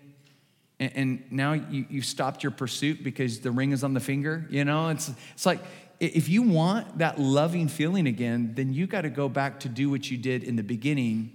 [0.81, 4.47] And, and now you, you've stopped your pursuit because the ring is on the finger,
[4.49, 4.89] you know?
[4.89, 5.61] It's, it's like,
[6.01, 9.91] if you want that loving feeling again, then you got to go back to do
[9.91, 11.34] what you did in the beginning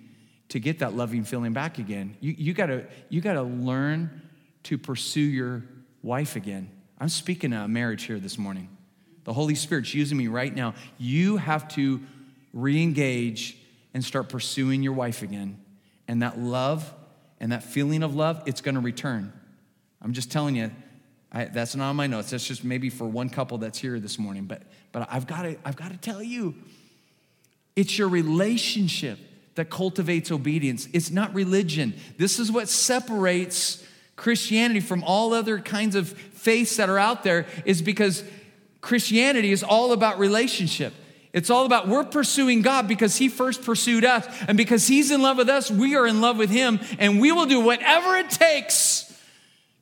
[0.49, 2.17] to get that loving feeling back again.
[2.19, 4.21] You, you, gotta, you gotta learn
[4.63, 5.63] to pursue your
[6.03, 6.69] wife again.
[6.99, 8.69] I'm speaking of marriage here this morning.
[9.23, 10.73] The Holy Spirit's using me right now.
[10.97, 12.01] You have to
[12.51, 13.57] re engage
[13.93, 15.59] and start pursuing your wife again.
[16.07, 16.93] And that love
[17.39, 19.31] and that feeling of love, it's gonna return.
[20.01, 20.71] I'm just telling you,
[21.31, 22.31] I, that's not on my notes.
[22.31, 24.45] That's just maybe for one couple that's here this morning.
[24.45, 26.55] But, but I've got to I've got to tell you,
[27.75, 29.19] it's your relationship
[29.59, 30.87] that cultivates obedience.
[30.93, 31.93] It's not religion.
[32.15, 33.85] This is what separates
[34.15, 38.23] Christianity from all other kinds of faiths that are out there is because
[38.79, 40.93] Christianity is all about relationship.
[41.33, 44.25] It's all about we're pursuing God because He first pursued us.
[44.47, 46.79] And because He's in love with us, we are in love with Him.
[46.97, 49.13] And we will do whatever it takes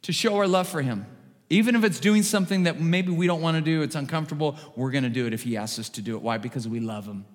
[0.02, 1.06] to show our love for Him.
[1.52, 4.90] Even if it's doing something that maybe we don't want to do, it's uncomfortable, we're
[4.90, 6.24] going to do it if He asks us to do it.
[6.24, 6.40] Why?
[6.40, 7.26] Because we love Him.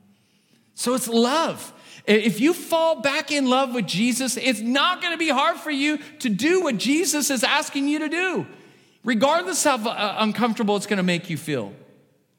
[0.74, 1.72] So it's love.
[2.06, 5.70] If you fall back in love with Jesus, it's not going to be hard for
[5.70, 8.46] you to do what Jesus is asking you to do,
[9.04, 11.72] regardless how uh, uncomfortable it's going to make you feel.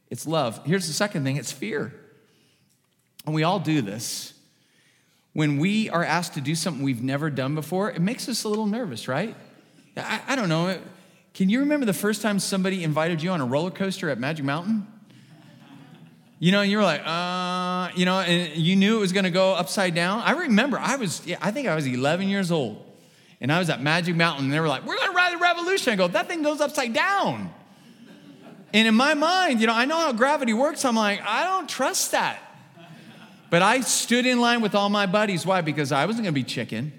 [0.10, 0.60] It's love.
[0.66, 1.94] Here's the second thing it's fear.
[3.26, 4.34] And we all do this.
[5.32, 8.50] When we are asked to do something we've never done before, it makes us a
[8.50, 9.36] little nervous, right?
[9.98, 10.78] I, I don't know.
[11.34, 14.46] Can you remember the first time somebody invited you on a roller coaster at Magic
[14.46, 14.88] Mountain?
[16.44, 19.24] You know, and you were like, uh, you know, and you knew it was going
[19.24, 20.20] to go upside down.
[20.20, 22.86] I remember I was, I think I was 11 years old,
[23.39, 25.38] and I was at Magic Mountain, and they were like, we're going to ride the
[25.38, 25.94] Revolution.
[25.94, 27.50] I go, that thing goes upside down.
[28.74, 30.84] And in my mind, you know, I know how gravity works.
[30.84, 32.39] I'm like, I don't trust that.
[33.50, 35.46] But I stood in line with all my buddies.
[35.46, 35.62] Why?
[35.62, 36.91] Because I wasn't going to be chicken.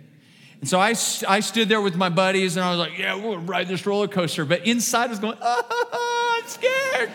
[0.61, 0.95] And so I,
[1.29, 4.09] I stood there with my buddies, and I was like, yeah, we'll ride this roller
[4.09, 4.47] coaster.
[4.47, 7.11] But inside I was going, oh, I'm scared.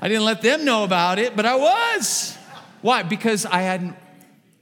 [0.00, 2.36] I didn't let them know about it, but I was.
[2.80, 3.02] Why?
[3.02, 3.96] Because I hadn't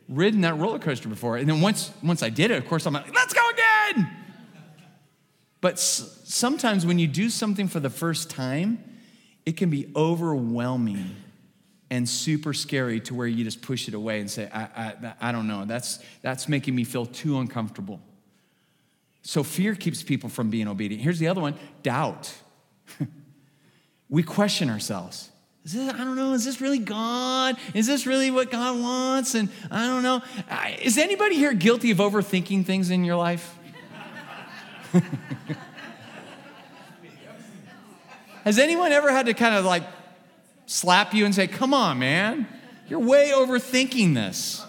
[0.09, 1.37] ridden that roller coaster before.
[1.37, 4.11] And then once, once I did it, of course, I'm like, let's go again.
[5.61, 8.83] But s- sometimes when you do something for the first time,
[9.47, 11.15] it can be overwhelming
[11.91, 15.33] and super scary to where you just push it away and say, I, I, I
[15.33, 18.01] don't know, that's, that's making me feel too uncomfortable.
[19.23, 21.03] So fear keeps people from being obedient.
[21.03, 22.35] Here's the other one doubt.
[24.09, 25.31] we question ourselves.
[25.65, 27.57] Is this, I don't know, is this really God?
[27.75, 29.35] Is this really what God wants?
[29.35, 30.23] And I don't know.
[30.81, 33.55] Is anybody here guilty of overthinking things in your life?
[38.45, 39.83] Has anyone ever had to kind of like
[40.65, 42.49] slap you and say, Come on, man,
[42.89, 44.65] you're way overthinking this?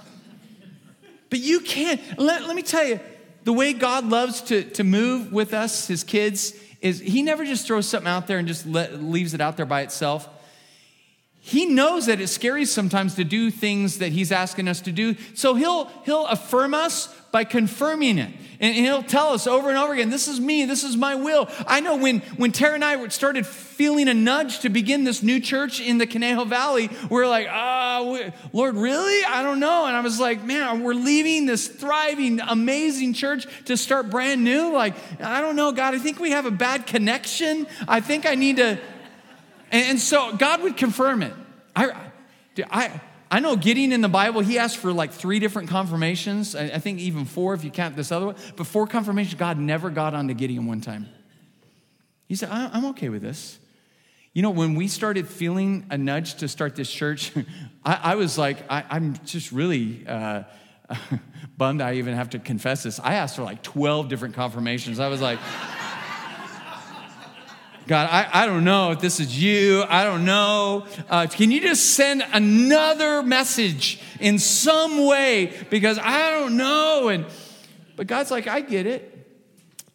[1.29, 2.01] But you can't.
[2.17, 2.99] Let, let me tell you,
[3.45, 7.67] the way God loves to, to move with us, his kids, is he never just
[7.67, 10.27] throws something out there and just leaves it out there by itself.
[11.41, 15.15] He knows that it's scary sometimes to do things that he's asking us to do.
[15.33, 18.31] So he'll, he'll affirm us by confirming it.
[18.59, 21.47] And he'll tell us over and over again, this is me, this is my will.
[21.65, 25.39] I know when, when Tara and I started feeling a nudge to begin this new
[25.39, 29.23] church in the Conejo Valley, we are like, ah, oh, Lord, really?
[29.23, 29.85] I don't know.
[29.85, 34.73] And I was like, man, we're leaving this thriving, amazing church to start brand new.
[34.73, 37.65] Like, I don't know, God, I think we have a bad connection.
[37.87, 38.77] I think I need to.
[39.71, 41.33] And, and so God would confirm it.
[41.75, 42.11] I,
[42.69, 43.01] I,
[43.31, 46.55] I know Gideon in the Bible, he asked for like three different confirmations.
[46.55, 48.35] I, I think even four if you count this other one.
[48.55, 51.07] But four confirmations, God never got onto Gideon one time.
[52.27, 53.57] He said, I'm okay with this.
[54.33, 57.31] You know, when we started feeling a nudge to start this church,
[57.83, 60.43] I, I was like, I, am just really uh,
[61.57, 62.99] bummed I even have to confess this.
[62.99, 64.99] I asked for like 12 different confirmations.
[64.99, 65.39] I was like,
[67.87, 69.83] God, I, I don't know if this is you.
[69.87, 70.85] I don't know.
[71.09, 75.53] Uh, can you just send another message in some way?
[75.69, 77.09] Because I don't know.
[77.09, 77.25] And
[77.95, 79.15] but God's like, I get it.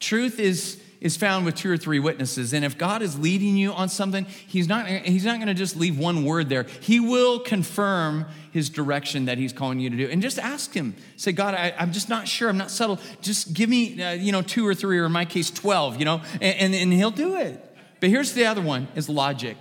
[0.00, 2.54] Truth is is found with two or three witnesses.
[2.54, 5.76] And if God is leading you on something, He's not, he's not going to just
[5.76, 6.64] leave one word there.
[6.80, 10.08] He will confirm His direction that He's calling you to do.
[10.08, 10.96] And just ask Him.
[11.16, 12.48] Say, God, I, am just not sure.
[12.48, 13.00] I'm not settled.
[13.20, 16.06] Just give me, uh, you know, two or three, or in my case, 12, you
[16.06, 17.63] know, and, and, and He'll do it.
[18.04, 19.56] But here's the other one is logic.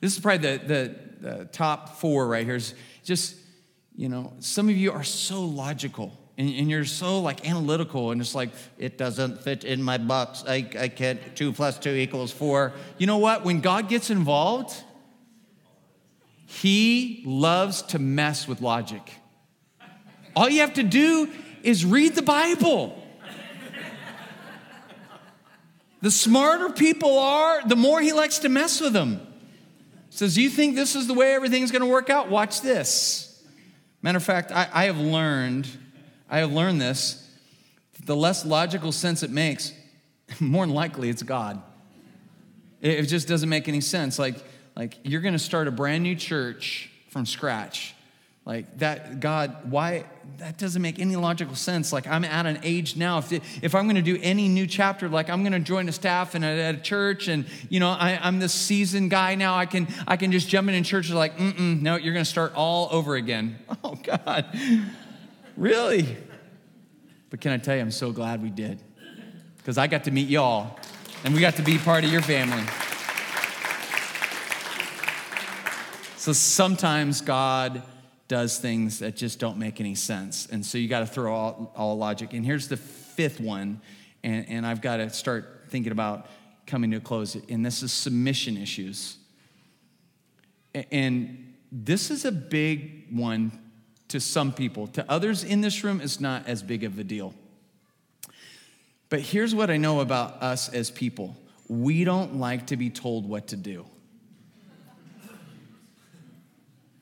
[0.00, 2.54] This is probably the, the, the top four right here.
[2.54, 2.72] Is
[3.02, 3.34] just,
[3.96, 8.20] you know, some of you are so logical and, and, you're so like analytical and
[8.20, 10.44] it's like, it doesn't fit in my box.
[10.46, 12.74] I, I can't, two plus two equals four.
[12.96, 13.44] You know what?
[13.44, 14.80] When God gets involved,
[16.46, 19.02] he loves to mess with logic.
[20.36, 21.28] All you have to do
[21.64, 23.03] is read the Bible.
[26.04, 29.26] The smarter people are, the more he likes to mess with them.
[30.10, 32.28] Says, You think this is the way everything's going to work out?
[32.28, 33.42] Watch this.
[34.02, 35.66] Matter of fact, I, I have learned,
[36.28, 37.26] I have learned this.
[38.04, 39.72] The less logical sense it makes,
[40.40, 41.62] more than likely it's God.
[42.82, 44.18] It, it just doesn't make any sense.
[44.18, 44.36] Like,
[44.76, 47.94] like you're going to start a brand new church from scratch.
[48.46, 50.04] Like that, God, why?
[50.36, 51.94] That doesn't make any logical sense.
[51.94, 55.08] Like I'm at an age now, if, if I'm going to do any new chapter,
[55.08, 58.18] like I'm going to join a staff and at a church, and you know I,
[58.26, 59.56] am this seasoned guy now.
[59.56, 61.10] I can I can just jump in in church.
[61.10, 63.58] Like, mm no, you're going to start all over again.
[63.82, 64.46] Oh God,
[65.56, 66.16] really?
[67.28, 68.80] But can I tell you, I'm so glad we did,
[69.58, 70.78] because I got to meet y'all,
[71.22, 72.62] and we got to be part of your family.
[76.16, 77.82] So sometimes God
[78.28, 80.46] does things that just don't make any sense.
[80.46, 82.32] And so you got to throw all, all logic.
[82.32, 83.80] And here's the fifth one,
[84.22, 86.26] and, and I've got to start thinking about
[86.66, 89.16] coming to a close, and this is submission issues.
[90.90, 93.52] And this is a big one
[94.08, 94.86] to some people.
[94.88, 97.34] To others in this room, it's not as big of a deal.
[99.10, 101.36] But here's what I know about us as people
[101.68, 103.86] we don't like to be told what to do.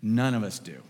[0.01, 0.81] None of us do.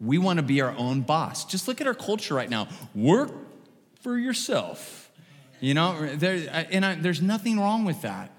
[0.00, 1.44] We want to be our own boss.
[1.44, 2.68] Just look at our culture right now.
[2.94, 3.32] Work
[4.02, 5.10] for yourself.
[5.60, 8.30] You know, there, and I, there's nothing wrong with that.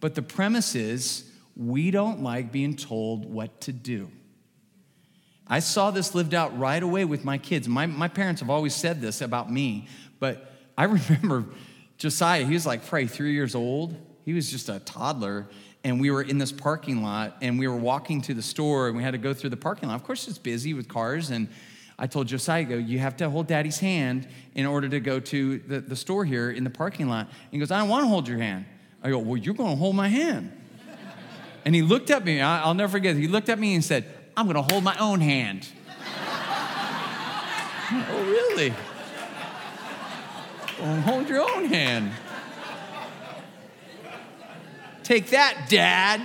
[0.00, 4.10] But the premise is we don't like being told what to do.
[5.46, 7.68] I saw this lived out right away with my kids.
[7.68, 9.88] My, my parents have always said this about me,
[10.18, 11.46] but I remember
[11.98, 13.96] Josiah, he was like probably three years old.
[14.24, 15.48] He was just a toddler.
[15.82, 18.96] And we were in this parking lot and we were walking to the store and
[18.96, 19.94] we had to go through the parking lot.
[19.94, 21.30] Of course, it's busy with cars.
[21.30, 21.48] And
[21.98, 25.58] I told Josiah, go, you have to hold daddy's hand in order to go to
[25.58, 27.26] the, the store here in the parking lot.
[27.26, 28.66] And he goes, I don't want to hold your hand.
[29.02, 30.52] I go, well, you're going to hold my hand.
[31.64, 34.06] And he looked at me, I'll never forget, he looked at me and said,
[34.36, 35.68] I'm going to hold my own hand.
[37.92, 38.72] oh, really?
[40.80, 42.12] Well, hold your own hand.
[45.10, 46.22] Take that, Dad.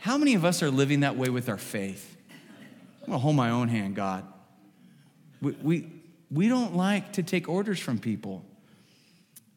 [0.00, 2.16] How many of us are living that way with our faith?
[3.02, 4.26] I'm gonna hold my own hand, God.
[5.40, 5.92] We, we,
[6.32, 8.44] we don't like to take orders from people.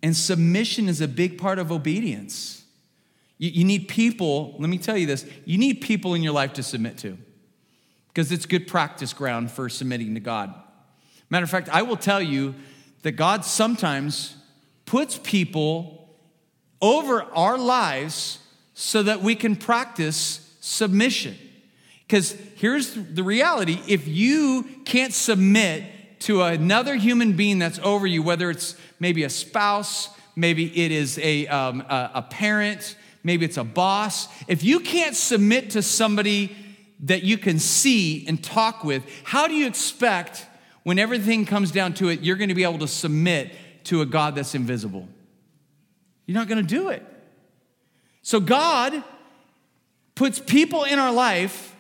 [0.03, 2.63] And submission is a big part of obedience.
[3.39, 6.53] You, you need people, let me tell you this, you need people in your life
[6.53, 7.17] to submit to
[8.09, 10.53] because it's good practice ground for submitting to God.
[11.31, 12.53] Matter of fact, I will tell you
[13.01, 14.35] that God sometimes
[14.85, 15.96] puts people
[16.81, 18.39] over our lives
[18.73, 21.35] so that we can practice submission.
[22.05, 25.83] Because here's the reality if you can't submit
[26.19, 31.19] to another human being that's over you, whether it's maybe a spouse, maybe it is
[31.19, 36.55] a, um, a, a parent, maybe it's a boss, if you can't submit to somebody
[37.01, 40.45] that you can see and talk with, how do you expect
[40.83, 43.53] when everything comes down to it, you're to be able to submit
[43.83, 45.07] to a God that's invisible?
[46.27, 47.03] You're not going to do it.
[48.21, 49.03] So God
[50.13, 51.75] puts people in our life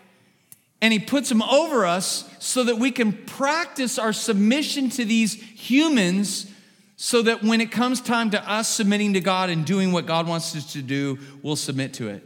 [0.81, 5.33] and he puts them over us so that we can practice our submission to these
[5.33, 6.49] humans
[6.95, 10.27] so that when it comes time to us submitting to God and doing what God
[10.27, 12.23] wants us to do, we'll submit to it.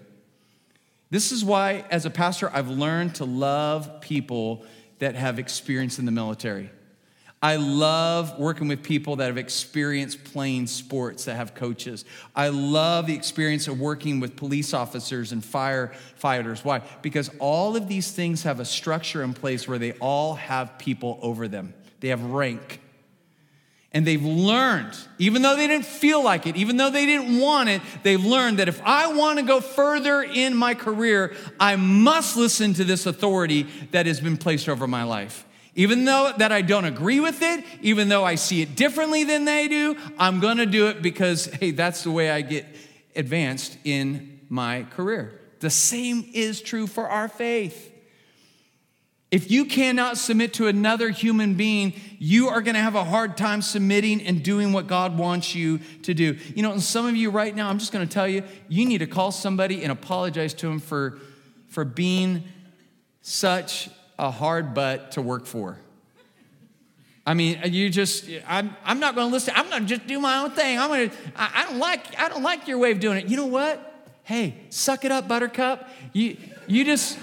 [1.10, 4.66] This is why, as a pastor, I've learned to love people
[5.00, 6.70] that have experience in the military.
[7.44, 12.06] I love working with people that have experienced playing sports that have coaches.
[12.36, 16.64] I love the experience of working with police officers and firefighters.
[16.64, 16.82] Why?
[17.02, 21.18] Because all of these things have a structure in place where they all have people
[21.24, 22.80] over them, they have rank.
[23.94, 27.68] And they've learned, even though they didn't feel like it, even though they didn't want
[27.68, 32.38] it, they've learned that if I want to go further in my career, I must
[32.38, 35.46] listen to this authority that has been placed over my life.
[35.76, 39.46] Even though that I don't agree with it, even though I see it differently than
[39.46, 42.66] they do, I'm going to do it because hey, that's the way I get
[43.16, 45.40] advanced in my career.
[45.60, 47.90] The same is true for our faith.
[49.30, 53.38] If you cannot submit to another human being, you are going to have a hard
[53.38, 56.38] time submitting and doing what God wants you to do.
[56.54, 58.86] You know, and some of you right now, I'm just going to tell you, you
[58.86, 61.18] need to call somebody and apologize to them for,
[61.70, 62.44] for being
[63.22, 63.90] such
[64.22, 65.78] a hard butt to work for.
[67.26, 69.54] I mean, you just, I'm, I'm not going to listen.
[69.56, 70.80] I'm going to just do my own thing.
[70.80, 73.26] I'm going to, I don't like, I don't like your way of doing it.
[73.26, 74.10] You know what?
[74.24, 75.90] Hey, suck it up, buttercup.
[76.14, 77.18] You, you just,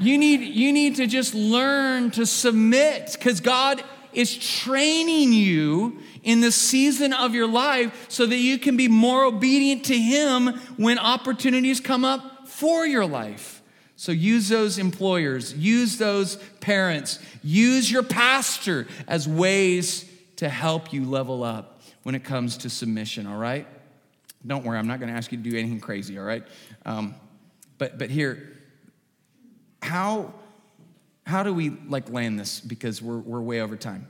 [0.00, 6.40] you need, you need to just learn to submit because God is training you in
[6.40, 10.98] the season of your life so that you can be more obedient to Him when
[10.98, 13.57] opportunities come up for your life.
[14.00, 21.04] So use those employers, use those parents, use your pastor as ways to help you
[21.04, 23.66] level up when it comes to submission, all right?
[24.46, 26.44] Don't worry, I'm not going to ask you to do anything crazy, all right?
[26.86, 27.16] Um,
[27.76, 28.56] but, but here,
[29.82, 30.32] how,
[31.26, 32.60] how do we like land this?
[32.60, 34.06] Because we're, we're way over time.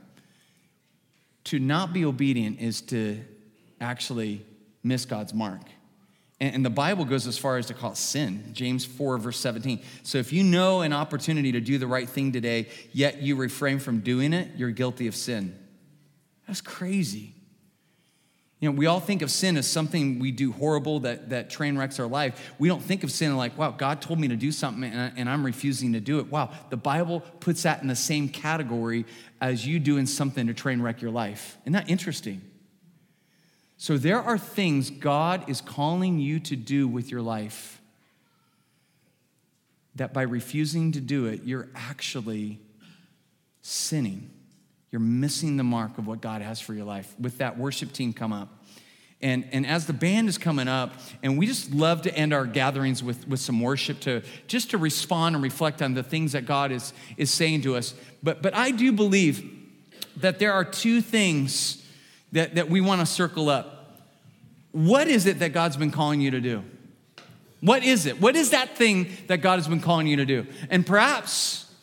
[1.45, 3.21] To not be obedient is to
[3.81, 4.45] actually
[4.83, 5.63] miss God's mark.
[6.41, 8.51] And, the Bible goes as far as to call it sin.
[8.53, 9.81] James 4, verse 17.
[10.03, 13.79] So if you know an opportunity to do the right thing today, yet you refrain
[13.79, 15.57] from doing it, you're guilty of sin.
[16.47, 17.33] That's crazy.
[18.59, 21.77] You know, we all think of sin as something we do horrible that, that train
[21.77, 22.53] wrecks our life.
[22.59, 25.11] We don't think of sin like, wow, God told me to do something and, I,
[25.15, 26.29] and I'm refusing to do it.
[26.29, 29.05] Wow, the Bible puts that in the same category
[29.39, 31.57] as you doing something to train wreck your life.
[31.63, 32.41] Isn't that interesting?
[33.81, 37.81] So there are things God is calling you to do with your life
[39.95, 42.59] that by refusing to do it, you're actually
[43.61, 44.29] sinning.
[44.91, 47.15] You're missing the mark of what God has for your life.
[47.17, 48.49] With that worship team come up.
[49.21, 52.45] And, and as the band is coming up, and we just love to end our
[52.45, 56.45] gatherings with, with some worship to just to respond and reflect on the things that
[56.45, 57.93] God is, is saying to us.
[58.21, 59.49] But, but I do believe
[60.17, 61.85] that there are two things
[62.31, 64.01] that, that we want to circle up.
[64.71, 66.63] What is it that God's been calling you to do?
[67.61, 68.21] What is it?
[68.21, 70.47] What is that thing that God has been calling you to do?
[70.69, 71.73] And perhaps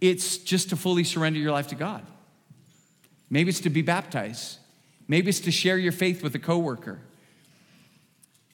[0.00, 2.04] it's just to fully surrender your life to God.
[3.30, 4.58] Maybe it's to be baptized.
[5.08, 7.00] Maybe it's to share your faith with a coworker.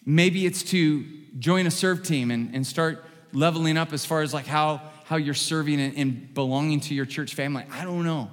[0.07, 1.05] Maybe it's to
[1.39, 5.17] join a serve team and, and start leveling up as far as like how, how
[5.17, 7.65] you're serving and, and belonging to your church family.
[7.71, 8.31] I don't know.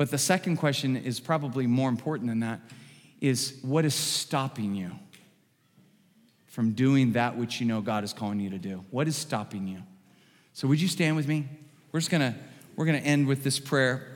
[0.00, 2.60] But the second question is probably more important than that
[3.20, 4.92] is what is stopping you
[6.46, 8.82] from doing that which you know God is calling you to do?
[8.90, 9.82] What is stopping you?
[10.54, 11.46] So would you stand with me?
[11.92, 12.34] We're just gonna,
[12.76, 14.06] we're gonna end with this prayer.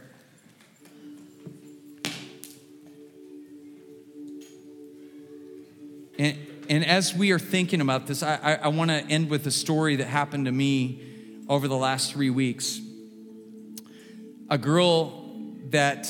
[6.18, 6.38] And,
[6.70, 9.50] and as we are thinking about this, I, I, I want to end with a
[9.50, 11.02] story that happened to me
[11.46, 12.80] over the last three weeks.
[14.48, 15.23] A girl
[15.74, 16.08] that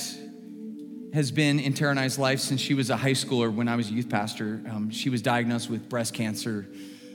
[1.14, 3.94] has been in Tara life since she was a high schooler when I was a
[3.94, 4.60] youth pastor.
[4.68, 6.66] Um, she was diagnosed with breast cancer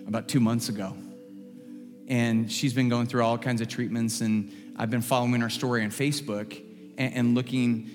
[0.07, 0.95] about two months ago.
[2.07, 5.83] And she's been going through all kinds of treatments and i've been following her story
[5.83, 6.59] on facebook
[6.97, 7.87] and, and, looking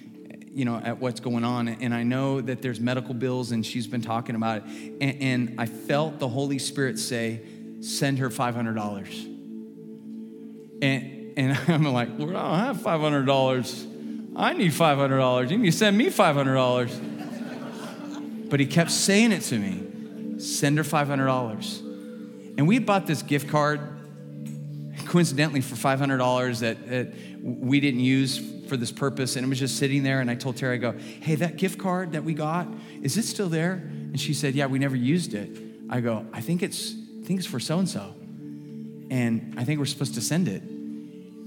[0.52, 1.66] you know at what's going on.
[1.66, 4.64] And i know that there's medical bills and she's been talking about it.
[5.00, 7.40] And, and i felt the holy spirit say
[7.80, 9.24] send her $500
[10.80, 13.93] and, and i'm like lord i don't have $500
[14.37, 17.14] i need $500 you need to send me $500
[18.55, 20.39] but he kept saying it to me.
[20.39, 23.80] Send her $500 and we bought this gift card
[25.07, 29.35] coincidentally for $500 that, that we didn't use for this purpose.
[29.35, 30.20] And it was just sitting there.
[30.20, 32.68] And i told terry i go hey that gift card that we got
[33.03, 33.72] is it still there?
[33.72, 35.51] And she said yeah we never used it.
[35.91, 38.14] I go i think it's i think it's for so and so
[39.11, 40.62] and i think we're supposed to send it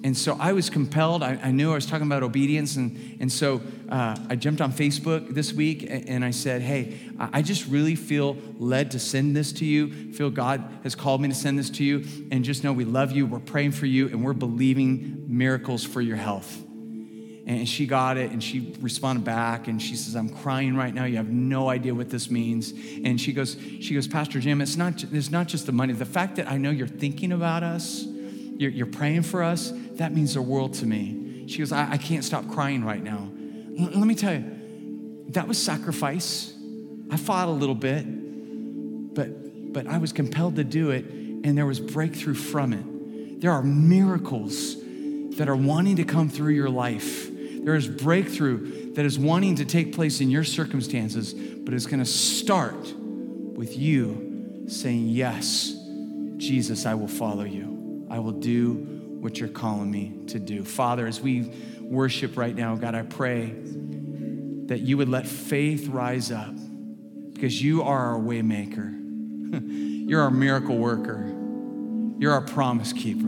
[0.04, 1.24] and so I was compelled.
[1.24, 2.76] I, I, knew I was talking about obedience.
[2.76, 7.42] And, and so uh, I jumped on Facebook this week and I said, Hey, I
[7.42, 10.14] just really feel led to send this to you.
[10.14, 12.06] Feel God has called me to send this to you.
[12.32, 13.26] And just know we love you.
[13.26, 16.64] We're praying for you and we're believing miracles for your health.
[17.48, 21.06] And she got it and she responded back and she says, I'm crying right now.
[21.06, 22.74] You have no idea what this means.
[23.04, 25.94] And she goes, she goes, Pastor Jim, it's not, it's not just the money.
[25.94, 28.06] The fact that I know you're thinking about us,
[28.58, 31.46] you're, you're praying for us, that means the world to me.
[31.48, 33.30] She goes, I, I can't stop crying right now.
[33.80, 36.54] L- let me tell you, that was sacrifice.
[37.10, 38.06] I fought a little bit,
[39.16, 43.42] but, but I was compelled to do it, and there was breakthrough from it.
[43.42, 44.76] There are miracles
[45.38, 47.30] that are wanting to come through your life.
[47.64, 52.00] There is breakthrough that is wanting to take place in your circumstances, but it's going
[52.00, 55.76] to start with you saying, Yes,
[56.38, 57.67] Jesus, I will follow you.
[58.10, 58.74] I will do
[59.20, 60.64] what you're calling me to do.
[60.64, 61.52] Father, as we
[61.82, 63.54] worship right now, God, I pray
[64.68, 66.54] that you would let faith rise up
[67.34, 68.94] because you are our waymaker.
[70.10, 71.26] You're our miracle worker.
[72.18, 73.28] You're our promise keeper.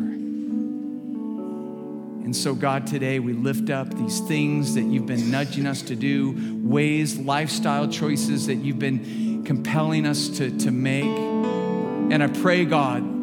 [2.30, 5.96] And so, God, today we lift up these things that you've been nudging us to
[5.96, 11.06] do, ways, lifestyle choices that you've been compelling us to, to make.
[11.06, 13.19] And I pray, God,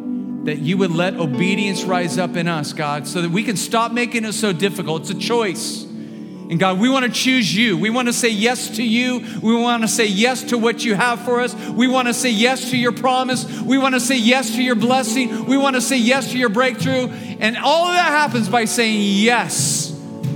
[0.47, 3.91] that you would let obedience rise up in us, God, so that we can stop
[3.91, 5.01] making it so difficult.
[5.01, 5.83] It's a choice.
[5.83, 7.77] And God, we want to choose you.
[7.77, 9.25] We want to say yes to you.
[9.43, 11.53] We want to say yes to what you have for us.
[11.71, 13.43] We want to say yes to your promise.
[13.59, 15.47] We want to say yes to your blessing.
[15.47, 17.09] We want to say yes to your breakthrough.
[17.41, 19.89] And all of that happens by saying yes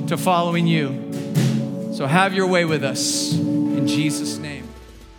[0.08, 1.94] to following you.
[1.94, 4.68] So have your way with us in Jesus' name.